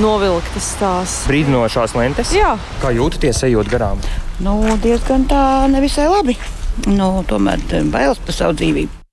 novilktas 0.00 0.68
tās 0.80 1.16
brīdinošās 1.28 1.96
lentes. 1.98 2.34
Jā. 2.36 2.54
Kā 2.82 2.92
jūtaties, 2.94 3.42
ejot 3.50 3.68
garām? 3.72 4.02
Nu, 4.44 4.60
diezgan 4.82 5.26
tā 5.30 5.44
nevisai 5.72 6.06
labi. 6.10 6.38
Nu, 6.86 7.24
tomēr 7.28 7.62
bailes 7.90 8.22
par 8.22 8.36
savu 8.36 8.58
dzīvību. 8.60 9.03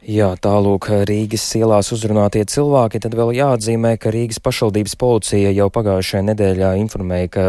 Jā, 0.00 0.32
tālūk 0.42 0.88
Rīgas 1.08 1.44
ielās 1.56 1.90
uzrunātie 1.94 2.42
cilvēki. 2.48 3.00
Tad 3.04 3.14
vēl 3.16 3.32
jāatzīmē, 3.36 3.94
ka 4.00 4.10
Rīgas 4.12 4.40
pašvaldības 4.42 4.96
policija 4.98 5.52
jau 5.54 5.68
pagājušajā 5.72 6.22
nedēļā 6.26 6.70
informēja, 6.80 7.28
ka 7.32 7.44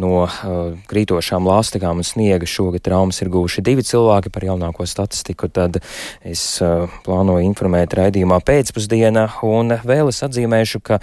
no 0.00 0.24
uh, 0.24 0.72
krītošām 0.90 1.46
lāstikām 1.46 2.00
un 2.02 2.06
sniega 2.06 2.48
šogad 2.48 2.82
traumas 2.88 3.22
ir 3.22 3.30
guvuši 3.32 3.64
divi 3.64 3.84
cilvēki 3.86 4.32
par 4.34 4.46
jaunāko 4.48 4.86
statistiku. 4.88 5.48
Tad 5.52 5.78
es 6.26 6.42
uh, 6.64 6.90
plānoju 7.06 7.46
informēt 7.46 7.94
raidījumā 8.00 8.40
pēcpusdienā. 8.42 9.28
Un 9.46 9.76
vēl 9.86 10.10
es 10.12 10.20
atzīmēšu, 10.26 10.82
ka 10.82 10.98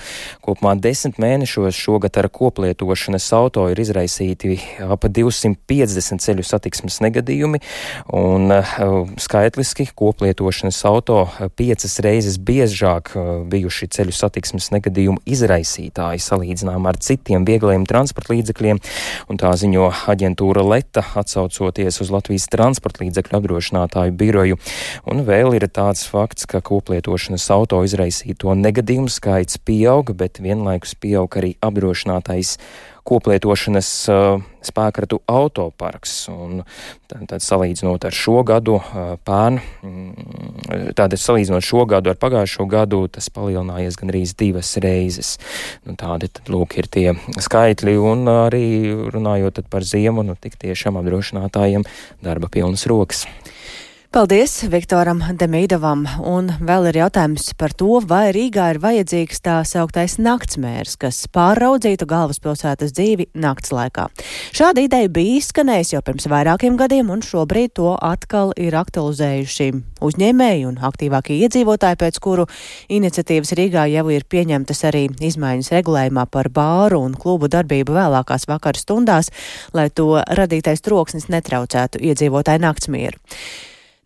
kopumā 0.46 0.76
desmit 0.82 1.22
mēnešos 1.22 1.80
šogad 1.80 2.20
ar 2.20 2.30
koplietošanas 2.34 3.30
auto 3.38 3.70
ir 3.72 3.80
izraisīti 3.86 4.60
ap 4.84 5.08
250 5.08 6.26
ceļu 6.28 6.46
satiksmes 6.46 7.00
negadījumi. 7.08 7.64
Un 8.20 8.52
uh, 8.60 8.78
skaitliski 9.22 9.90
koplietošana 9.96 10.49
braukšanas 10.50 10.82
auto 10.86 11.30
piecas 11.54 12.00
reizes 12.02 12.40
biežāk 12.42 13.12
uh, 13.14 13.46
bijuši 13.46 13.86
ceļu 13.94 14.14
satiksmes 14.18 14.72
negadījumu 14.74 15.22
izraisītāji 15.30 16.24
salīdzinām 16.26 16.88
ar 16.90 16.98
citiem 16.98 17.46
viegliem 17.46 17.86
transporta 17.86 18.34
līdzekļiem, 18.34 18.82
un 19.30 19.38
tā 19.38 19.54
ziņo 19.54 19.92
aģentūra 20.10 20.66
Leta, 20.66 21.06
atsaucoties 21.22 22.02
uz 22.02 22.10
Latvijas 22.10 22.50
transporta 22.50 23.06
līdzekļu 23.06 23.38
apdrošinātāju 23.38 24.18
biroju. 24.18 24.58
Un 25.06 25.22
vēl 25.28 25.54
ir 25.60 25.70
tāds 25.70 26.08
fakts, 26.10 26.50
ka 26.50 26.64
koplietošanas 26.66 27.46
auto 27.54 27.84
izraisīto 27.86 28.58
negadījumu 28.58 29.14
skaits 29.14 29.62
pieauga, 29.62 30.18
bet 30.18 30.42
vienlaikus 30.42 30.98
pieauga 30.98 31.44
arī 31.44 31.54
apdrošinātais 31.62 32.58
koplietošanas 33.10 33.90
spēkratu 34.66 35.22
autoparks. 35.30 36.14
Un, 36.32 36.64
tad 37.10 37.44
salīdzinot 37.44 38.06
ar 38.06 38.16
šo 38.16 38.44
gadu 38.48 38.78
pērn, 39.28 39.60
mm, 39.84 40.94
tātad 40.98 41.18
salīdzinot 41.22 41.66
šo 41.66 41.86
gadu 41.90 42.14
ar 42.14 42.20
pagājušo 42.20 42.68
gadu, 42.70 43.02
tas 43.12 43.32
palielinājies 43.34 44.00
gandrīz 44.00 44.36
divas 44.40 44.76
reizes. 44.84 45.38
Nu, 45.88 45.96
tādi 46.00 46.32
tad 46.32 46.52
lūk 46.52 46.78
ir 46.80 46.90
tie 46.92 47.14
skaitļi 47.40 47.96
un 48.00 48.28
arī 48.34 48.66
runājot 49.14 49.64
par 49.70 49.88
ziemu, 49.88 50.26
nu 50.28 50.38
tik 50.40 50.60
tiešām 50.60 51.00
apdrošinātājiem 51.02 51.88
darba 52.26 52.52
pilnas 52.52 52.86
rokas. 52.90 53.26
Paldies 54.10 54.64
Viktoram 54.66 55.20
Demīdovam, 55.38 56.00
un 56.26 56.48
vēl 56.66 56.88
ir 56.90 56.98
jautājums 57.04 57.52
par 57.54 57.76
to, 57.78 58.00
vai 58.10 58.32
Rīgā 58.34 58.72
ir 58.74 58.80
vajadzīgs 58.82 59.44
tā 59.46 59.60
sauktais 59.70 60.16
naktsmērs, 60.18 60.96
kas 60.98 61.20
pārraudzītu 61.30 62.08
galvaspilsētas 62.10 62.96
dzīvi 62.98 63.28
nakts 63.38 63.70
laikā. 63.70 64.08
Šāda 64.50 64.82
ideja 64.88 65.14
bija 65.14 65.38
izskanējusi 65.38 65.94
jau 65.94 66.02
pirms 66.10 66.26
vairākiem 66.34 66.82
gadiem, 66.82 67.14
un 67.14 67.22
šobrīd 67.22 67.76
to 67.78 67.94
atkal 68.02 68.50
ir 68.58 68.80
aktualizējuši 68.82 69.70
uzņēmēji 70.02 70.66
un 70.72 70.82
aktīvākie 70.90 71.38
iedzīvotāji, 71.46 72.02
pēc 72.02 72.18
kuru 72.26 72.50
iniciatīvas 72.90 73.54
Rīgā 73.62 73.86
jau 73.94 74.08
ir 74.10 74.26
pieņemtas 74.26 74.88
arī 74.90 75.06
izmaiņas 75.22 75.74
regulējumā 75.78 76.26
par 76.34 76.50
bāru 76.50 77.06
un 77.06 77.14
klubu 77.14 77.46
darbību 77.46 78.02
vēlākās 78.02 78.50
vakara 78.50 78.88
stundās, 78.88 79.30
lai 79.78 79.92
to 79.94 80.16
radītais 80.18 80.82
troksnis 80.82 81.30
netraucētu 81.30 82.02
iedzīvotāju 82.10 82.70
naktsmieru. 82.72 83.28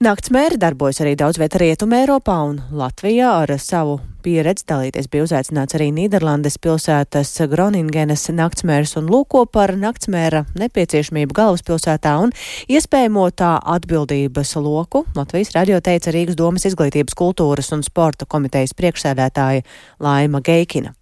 Naktsmēri 0.03 0.57
darbojas 0.59 0.97
arī 0.99 1.13
daudz 1.15 1.37
vietā 1.39 1.61
Rietumē 1.61 2.01
Eiropā 2.03 2.33
un 2.43 2.57
Latvijā 2.75 3.29
ar 3.45 3.51
savu 3.61 4.01
pieredzi 4.25 4.65
dalīties 4.67 5.05
bija 5.11 5.23
uzaicināts 5.23 5.77
arī 5.77 5.93
Nīderlandes 5.95 6.57
pilsētas 6.59 7.29
Groningenes 7.47 8.25
naktsmērs 8.35 8.97
un 8.99 9.07
lūko 9.13 9.45
par 9.47 9.71
naktsmēra 9.79 10.41
nepieciešamību 10.59 11.37
galvaspilsētā 11.37 12.17
un 12.19 12.33
iespējamo 12.67 13.29
tā 13.31 13.53
atbildības 13.75 14.51
loku. 14.65 15.05
Latvijas 15.15 15.53
radio 15.55 15.79
teica 15.79 16.11
Rīgas 16.11 16.39
domas 16.41 16.67
izglītības 16.67 17.15
kultūras 17.15 17.71
un 17.71 17.85
sporta 17.87 18.27
komitejas 18.27 18.75
priekšsēdētāja 18.75 19.63
Laima 20.03 20.43
Geikina. 20.43 20.97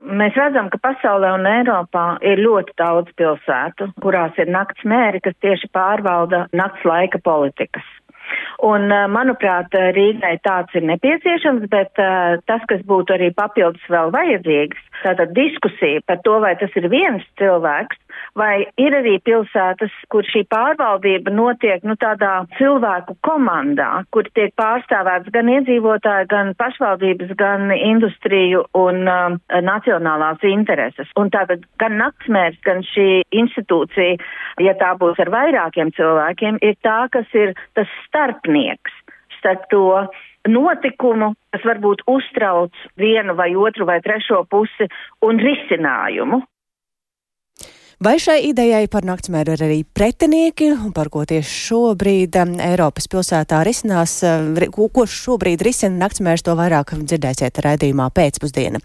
Mēs 0.00 0.32
redzam, 0.32 0.70
ka 0.72 0.78
pasaulē 0.80 1.34
un 1.36 1.44
Eiropā 1.44 2.04
ir 2.24 2.40
ļoti 2.40 2.72
daudz 2.80 3.12
pilsētu, 3.20 3.90
kurās 4.00 4.38
ir 4.40 4.48
nakts 4.48 4.86
mēri, 4.88 5.20
kas 5.20 5.36
tieši 5.44 5.68
pārvalda 5.76 6.46
nakts 6.56 6.86
laika 6.88 7.20
politikas. 7.20 7.84
Un, 8.64 8.86
eh, 8.92 9.06
manuprāt, 9.12 9.74
Rīgai 9.96 10.38
tāds 10.46 10.74
ir 10.78 10.86
nepieciešams, 10.88 11.66
bet 11.72 12.00
uh, 12.00 12.38
tas, 12.46 12.62
kas 12.70 12.82
būtu 12.86 13.16
arī 13.16 13.30
papildus 13.34 13.82
vēl 13.90 14.12
vajadzīgs, 14.14 14.80
tātad 15.02 15.32
diskusija 15.36 16.04
par 16.06 16.20
to, 16.24 16.38
vai 16.44 16.54
tas 16.60 16.76
ir 16.78 16.88
viens 16.92 17.24
cilvēks, 17.40 17.98
vai 18.38 18.66
ir 18.80 18.94
arī 18.96 19.16
pilsētas, 19.24 19.92
kur 20.12 20.26
šī 20.26 20.44
pārvaldība 20.50 21.32
notiek 21.34 21.84
nu, 21.86 21.96
tādā 22.00 22.44
cilvēku 22.58 23.16
komandā, 23.26 24.04
kur 24.14 24.28
tiek 24.34 24.54
pārstāvēts 24.60 25.32
gan 25.34 25.50
iedzīvotāji, 25.56 26.30
gan 26.30 26.54
pašvaldības, 26.60 27.34
gan 27.40 27.70
industriju 27.74 28.64
un 28.78 29.02
um, 29.10 29.38
nacionālās 29.50 30.42
intereses. 30.46 31.10
Un 31.20 31.32
tātad 31.34 31.66
gan 31.82 31.98
naktsmērs, 32.00 32.60
gan 32.66 32.84
šī 32.86 33.22
institūcija, 33.42 34.18
ja 34.62 34.74
tā 34.80 34.94
būs 35.00 35.20
ar 35.22 35.32
vairākiem 35.32 35.94
cilvēkiem, 35.96 36.60
ir 36.62 36.76
tā, 36.84 37.04
kas 37.12 37.28
ir 37.36 37.54
tas 37.78 37.90
starpnieks 38.06 38.94
starp 39.40 39.64
to 39.72 39.84
notikumu, 40.48 41.34
kas 41.52 41.64
varbūt 41.68 42.04
uztrauc 42.08 42.76
vienu 43.00 43.34
vai 43.36 43.52
otru 43.56 43.86
vai 43.88 44.00
trešo 44.04 44.44
pusi 44.48 44.88
un 45.26 45.40
risinājumu. 45.40 46.42
Vai 48.00 48.14
šai 48.16 48.38
idejai 48.48 48.86
par 48.88 49.04
naktsmēru 49.04 49.52
ir 49.52 49.62
arī 49.66 49.74
pretinieki, 49.84 50.70
par 50.96 51.10
ko 51.12 51.26
tieši 51.28 51.50
šobrīd 51.66 52.36
um, 52.40 52.54
Eiropas 52.64 53.04
pilsētā 53.12 53.58
risinās, 53.68 54.14
uh, 54.24 54.62
ko, 54.72 55.04
šobrīd 55.04 55.60
risina 55.60 56.06
naktsmērs, 56.06 56.40
to 56.46 56.54
vairāk 56.56 56.94
dzirdēsiet 56.96 57.60
raidījumā 57.60 58.06
pēcpusdiena. 58.16 58.80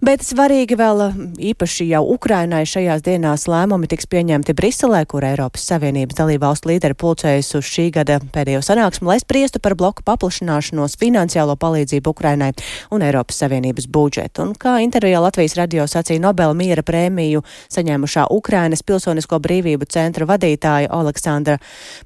Bet 0.00 0.24
svarīgi 0.24 0.78
vēl 0.80 1.02
uh, 1.04 1.18
īpaši 1.50 1.84
jau 1.90 2.00
Ukrainai 2.14 2.62
šajās 2.64 3.04
dienās 3.04 3.44
lēmumi 3.44 3.90
tiks 3.92 4.08
pieņemti 4.08 4.56
Briselē, 4.56 5.02
kur 5.04 5.28
Eiropas 5.28 5.68
Savienības 5.74 6.16
dalībvalstu 6.22 6.72
līderi 6.72 6.96
pulcējas 6.96 7.52
uz 7.60 7.68
šī 7.68 7.90
gada 7.98 8.22
pēdējo 8.24 8.64
sanāksmu, 8.64 9.12
lai 9.12 9.18
spriestu 9.20 9.60
par 9.60 9.76
bloku 9.76 10.00
paplašināšanos, 10.08 10.96
finansiālo 10.96 11.58
palīdzību 11.60 12.16
Ukrainai 12.16 12.54
un 12.88 13.04
Eiropas 13.04 13.44
Savienības 13.44 13.92
budžetu. 13.92 14.48
Un 14.48 14.56
kā 14.56 14.78
intervijā 14.80 15.20
Latvijas 15.20 15.60
radio 15.60 15.84
sacīja 15.84 16.24
Nobel 16.24 16.56
miera 16.56 16.80
prēmiju 16.80 17.44
saņēmušā 17.68 18.24
Ukraina, 18.32 18.44
Ukrainas 18.46 18.84
Pilsonisko 18.86 19.40
brīvību 19.42 19.88
centra 19.90 20.26
vadītāja 20.30 20.86
Aleksandra 20.94 21.56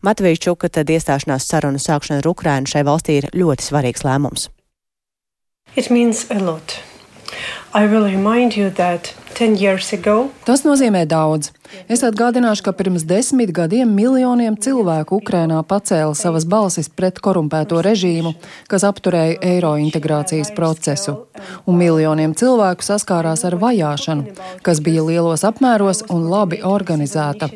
Matvīčuka, 0.06 0.70
tad 0.72 0.88
iestāšanās 0.88 1.44
sarunu 1.44 1.76
sākšana 1.76 2.22
ar 2.22 2.28
Ukrainu 2.30 2.70
šai 2.70 2.80
valstī 2.88 3.18
ir 3.20 3.28
ļoti 3.36 3.66
svarīgs 3.66 4.06
lēmums. 4.08 4.48
It 5.76 5.90
means 5.92 6.24
a 6.30 6.40
lot. 6.40 6.80
I 7.74 7.84
will 7.86 8.08
remind 8.08 8.56
you 8.56 8.70
that 8.70 9.12
10 9.36 9.60
years 9.60 9.92
ago. 9.92 10.30
Tas 10.48 10.64
nozīmē 10.64 11.04
daudz. 11.06 11.52
Es 11.86 12.02
atgādināšu, 12.02 12.64
ka 12.66 12.72
pirms 12.74 13.04
desmit 13.06 13.52
gadiem 13.54 13.92
miljoniem 13.94 14.56
cilvēku 14.58 15.20
Ukrainā 15.20 15.60
pacēla 15.62 16.16
savas 16.18 16.48
balsis 16.48 16.90
pret 16.90 17.20
korumpēto 17.22 17.78
režīmu, 17.84 18.32
kas 18.66 18.88
apturēja 18.88 19.38
eiro 19.52 19.76
integrācijas 19.78 20.50
procesu, 20.56 21.14
un 21.66 21.78
miljoniem 21.80 22.34
cilvēku 22.36 22.84
saskārās 22.84 23.44
ar 23.48 23.56
vajāšanu, 23.60 24.36
kas 24.66 24.82
bija 24.84 25.04
lielos 25.06 25.44
apmēros 25.46 26.04
un 26.10 26.28
labi 26.30 26.60
organizēta. 26.66 27.50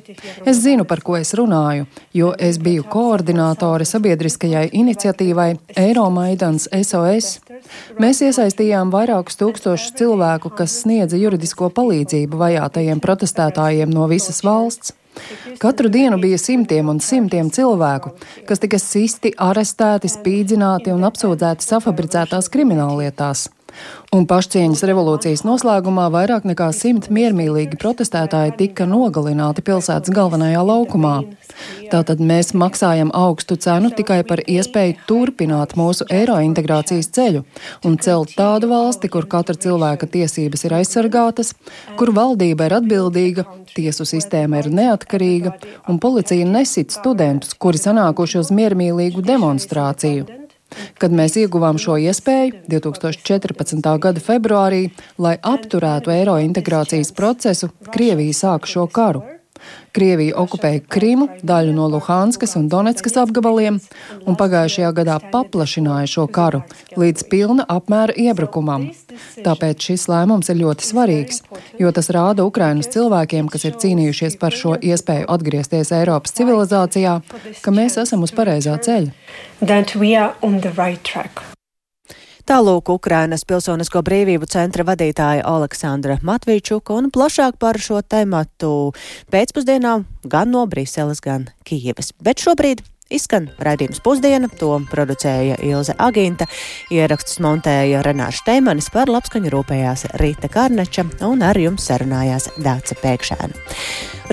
Es 0.44 0.62
zinu, 0.64 0.87
par 0.88 1.03
ko 1.07 1.18
es 1.20 1.35
runāju, 1.38 1.87
jo 2.14 2.33
es 2.38 2.59
biju 2.62 2.87
koordinātore 2.90 3.87
sabiedriskajai 3.88 4.66
iniciatīvai 4.73 5.51
Eiromaidans 5.85 6.68
SOS. 6.73 7.38
Mēs 8.01 8.20
iesaistījām 8.25 8.92
vairākus 8.94 9.38
tūkstošus 9.40 9.94
cilvēku, 10.01 10.53
kas 10.59 10.81
sniedza 10.83 11.20
juridisko 11.20 11.70
palīdzību 11.75 12.42
vajātajiem 12.44 13.01
protestētājiem 13.05 13.90
no 13.94 14.11
visas 14.11 14.44
valsts. 14.44 14.94
Katru 15.59 15.88
dienu 15.88 16.18
bija 16.18 16.38
simtiem 16.38 16.88
un 16.90 17.01
simtiem 17.01 17.51
cilvēku, 17.55 18.11
kas 18.49 18.62
tika 18.62 18.81
sisti, 18.83 19.31
arestēti, 19.38 20.11
spīdzināti 20.11 20.94
un 20.94 21.07
apsūdzēti 21.07 21.66
safabricētās 21.68 22.51
krimināllietās. 22.51 23.47
Un 24.14 24.29
pašcieņas 24.31 24.85
revolūcijas 24.87 25.40
noslēgumā 25.42 26.05
vairāk 26.14 26.44
nekā 26.46 26.68
simt 26.77 27.09
miermīlīgi 27.11 27.74
protestētāji 27.83 28.53
tika 28.61 28.85
nogalināti 28.87 29.64
pilsētas 29.66 30.12
galvenajā 30.14 30.61
laukumā. 30.68 31.14
Tātad 31.90 32.22
mēs 32.22 32.53
maksājam 32.55 33.11
augstu 33.14 33.57
cenu 33.64 33.90
tikai 33.90 34.20
par 34.29 34.44
iespēju 34.46 34.94
turpināt 35.09 35.74
mūsu 35.79 36.07
eiro 36.14 36.37
integrācijas 36.46 37.11
ceļu 37.16 37.42
un 37.90 37.98
celt 38.07 38.37
tādu 38.38 38.70
valsti, 38.70 39.11
kur 39.11 39.27
katra 39.35 39.59
cilvēka 39.66 40.07
tiesības 40.14 40.62
ir 40.68 40.77
aizsargātas, 40.79 41.50
kur 41.98 42.14
valdība 42.14 42.70
ir 42.70 42.77
atbildīga, 42.79 43.48
tiesu 43.74 44.07
sistēma 44.07 44.62
ir 44.62 44.70
neatkarīga 44.79 45.57
un 45.90 45.98
policija 45.98 46.46
nesit 46.46 46.94
studentus, 46.94 47.59
kuri 47.59 47.83
sanākuši 47.83 48.42
uz 48.44 48.55
miermīlīgu 48.55 49.27
demonstrāciju. 49.27 50.43
Kad 50.98 51.14
mēs 51.14 51.37
ieguvām 51.42 51.78
šo 51.80 51.98
iespēju 52.00 52.64
2014. 52.70 53.92
gada 53.98 54.24
februārī, 54.24 54.88
lai 55.18 55.37
apturētu 55.42 56.14
eiro 56.14 56.38
integrācijas 56.42 57.14
procesu, 57.16 57.70
Krievija 57.92 58.40
sāka 58.44 58.70
šo 58.70 58.88
karu. 58.90 59.34
Krievija 59.94 60.35
okupēja 60.42 60.83
Krimu, 60.90 61.29
daļu 61.46 61.74
no 61.77 61.87
Luhanskas 61.92 62.57
un 62.59 62.66
Donetskas 62.72 63.14
apgabaliem, 63.22 63.79
un 64.27 64.38
pagājušajā 64.40 64.90
gadā 64.96 65.20
paplašināja 65.31 66.11
šo 66.16 66.27
karu 66.27 66.64
līdz 66.98 67.27
pilna 67.31 67.66
apmēra 67.70 68.16
iebrukumam. 68.27 68.88
Tāpēc 69.46 69.88
šis 69.88 70.09
lēmums 70.11 70.50
ir 70.50 70.61
ļoti 70.64 70.88
svarīgs, 70.88 71.42
jo 71.79 71.94
tas 71.94 72.11
rāda 72.14 72.46
Ukrainas 72.48 72.90
cilvēkiem, 72.94 73.48
kas 73.53 73.68
ir 73.70 73.79
cīnījušies 73.79 74.38
par 74.42 74.57
šo 74.59 74.74
iespēju 74.83 75.31
atgriezties 75.31 75.94
Eiropas 75.94 76.35
civilizācijā, 76.35 77.18
ka 77.62 77.74
mēs 77.74 78.00
esam 78.03 78.27
uz 78.27 78.35
pareizā 78.35 78.79
ceļa. 78.83 79.14
Tālūk 82.44 82.90
Ukrainas 82.92 83.40
Pilsonisko 83.48 84.02
brīvību 84.04 84.44
centra 84.52 84.85
vadītāja 84.85 85.46
Aleksandra 85.48 86.18
Matvīčuka 86.20 86.92
un 86.92 87.07
plašāk 87.09 87.57
par 87.57 87.78
šo 87.80 88.02
tematu 88.04 88.92
pēcpusdienā 89.33 89.94
gan 90.28 90.52
no 90.52 90.66
Briseles, 90.68 91.24
gan 91.24 91.48
Kijevas. 91.64 92.12
Bet 92.20 92.44
šobrīd 92.44 92.85
Izskan 93.14 93.46
raidījums 93.62 94.00
pusdiena, 94.03 94.48
to 94.59 94.72
producēja 94.90 95.61
Ilze 95.62 95.94
Aginta, 96.03 96.48
ierakstus 96.90 97.38
montēja 97.44 98.03
Renāša 98.03 98.42
Steimanis 98.42 98.90
par 98.90 99.12
labskaņu 99.12 99.53
rūpējās 99.55 100.09
Rīta 100.18 100.50
Karneča 100.50 101.07
un 101.29 101.44
ar 101.46 101.59
jums 101.61 101.87
sarunājās 101.87 102.50
Dāca 102.59 102.98
Pēkšēna. 102.98 103.53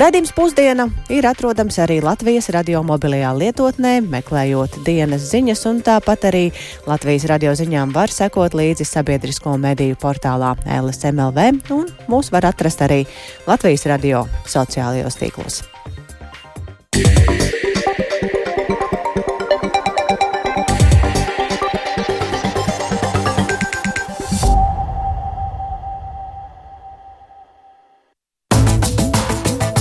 Radījums 0.01 0.31
pusdiena 0.33 0.87
ir 1.11 1.27
atrodams 1.27 1.77
arī 1.83 1.99
Latvijas 2.01 2.49
radio 2.55 2.81
mobilajā 2.87 3.33
lietotnē, 3.37 3.97
meklējot 4.07 4.79
dienas 4.87 5.27
ziņas, 5.29 5.65
un 5.69 5.81
tāpat 5.85 6.29
arī 6.31 6.45
Latvijas 6.87 7.27
radio 7.29 7.53
ziņām 7.59 7.91
var 7.93 8.13
sekot 8.13 8.55
līdzi 8.57 8.87
sabiedrisko 8.87 9.57
mediju 9.61 9.99
portālā 10.01 10.55
LSMLV, 10.79 11.51
un 11.75 11.91
mūs 12.09 12.31
var 12.33 12.49
atrast 12.49 12.81
arī 12.87 13.03
Latvijas 13.51 13.85
radio 13.91 14.25
sociālajos 14.49 15.19
tīklos. 15.21 15.61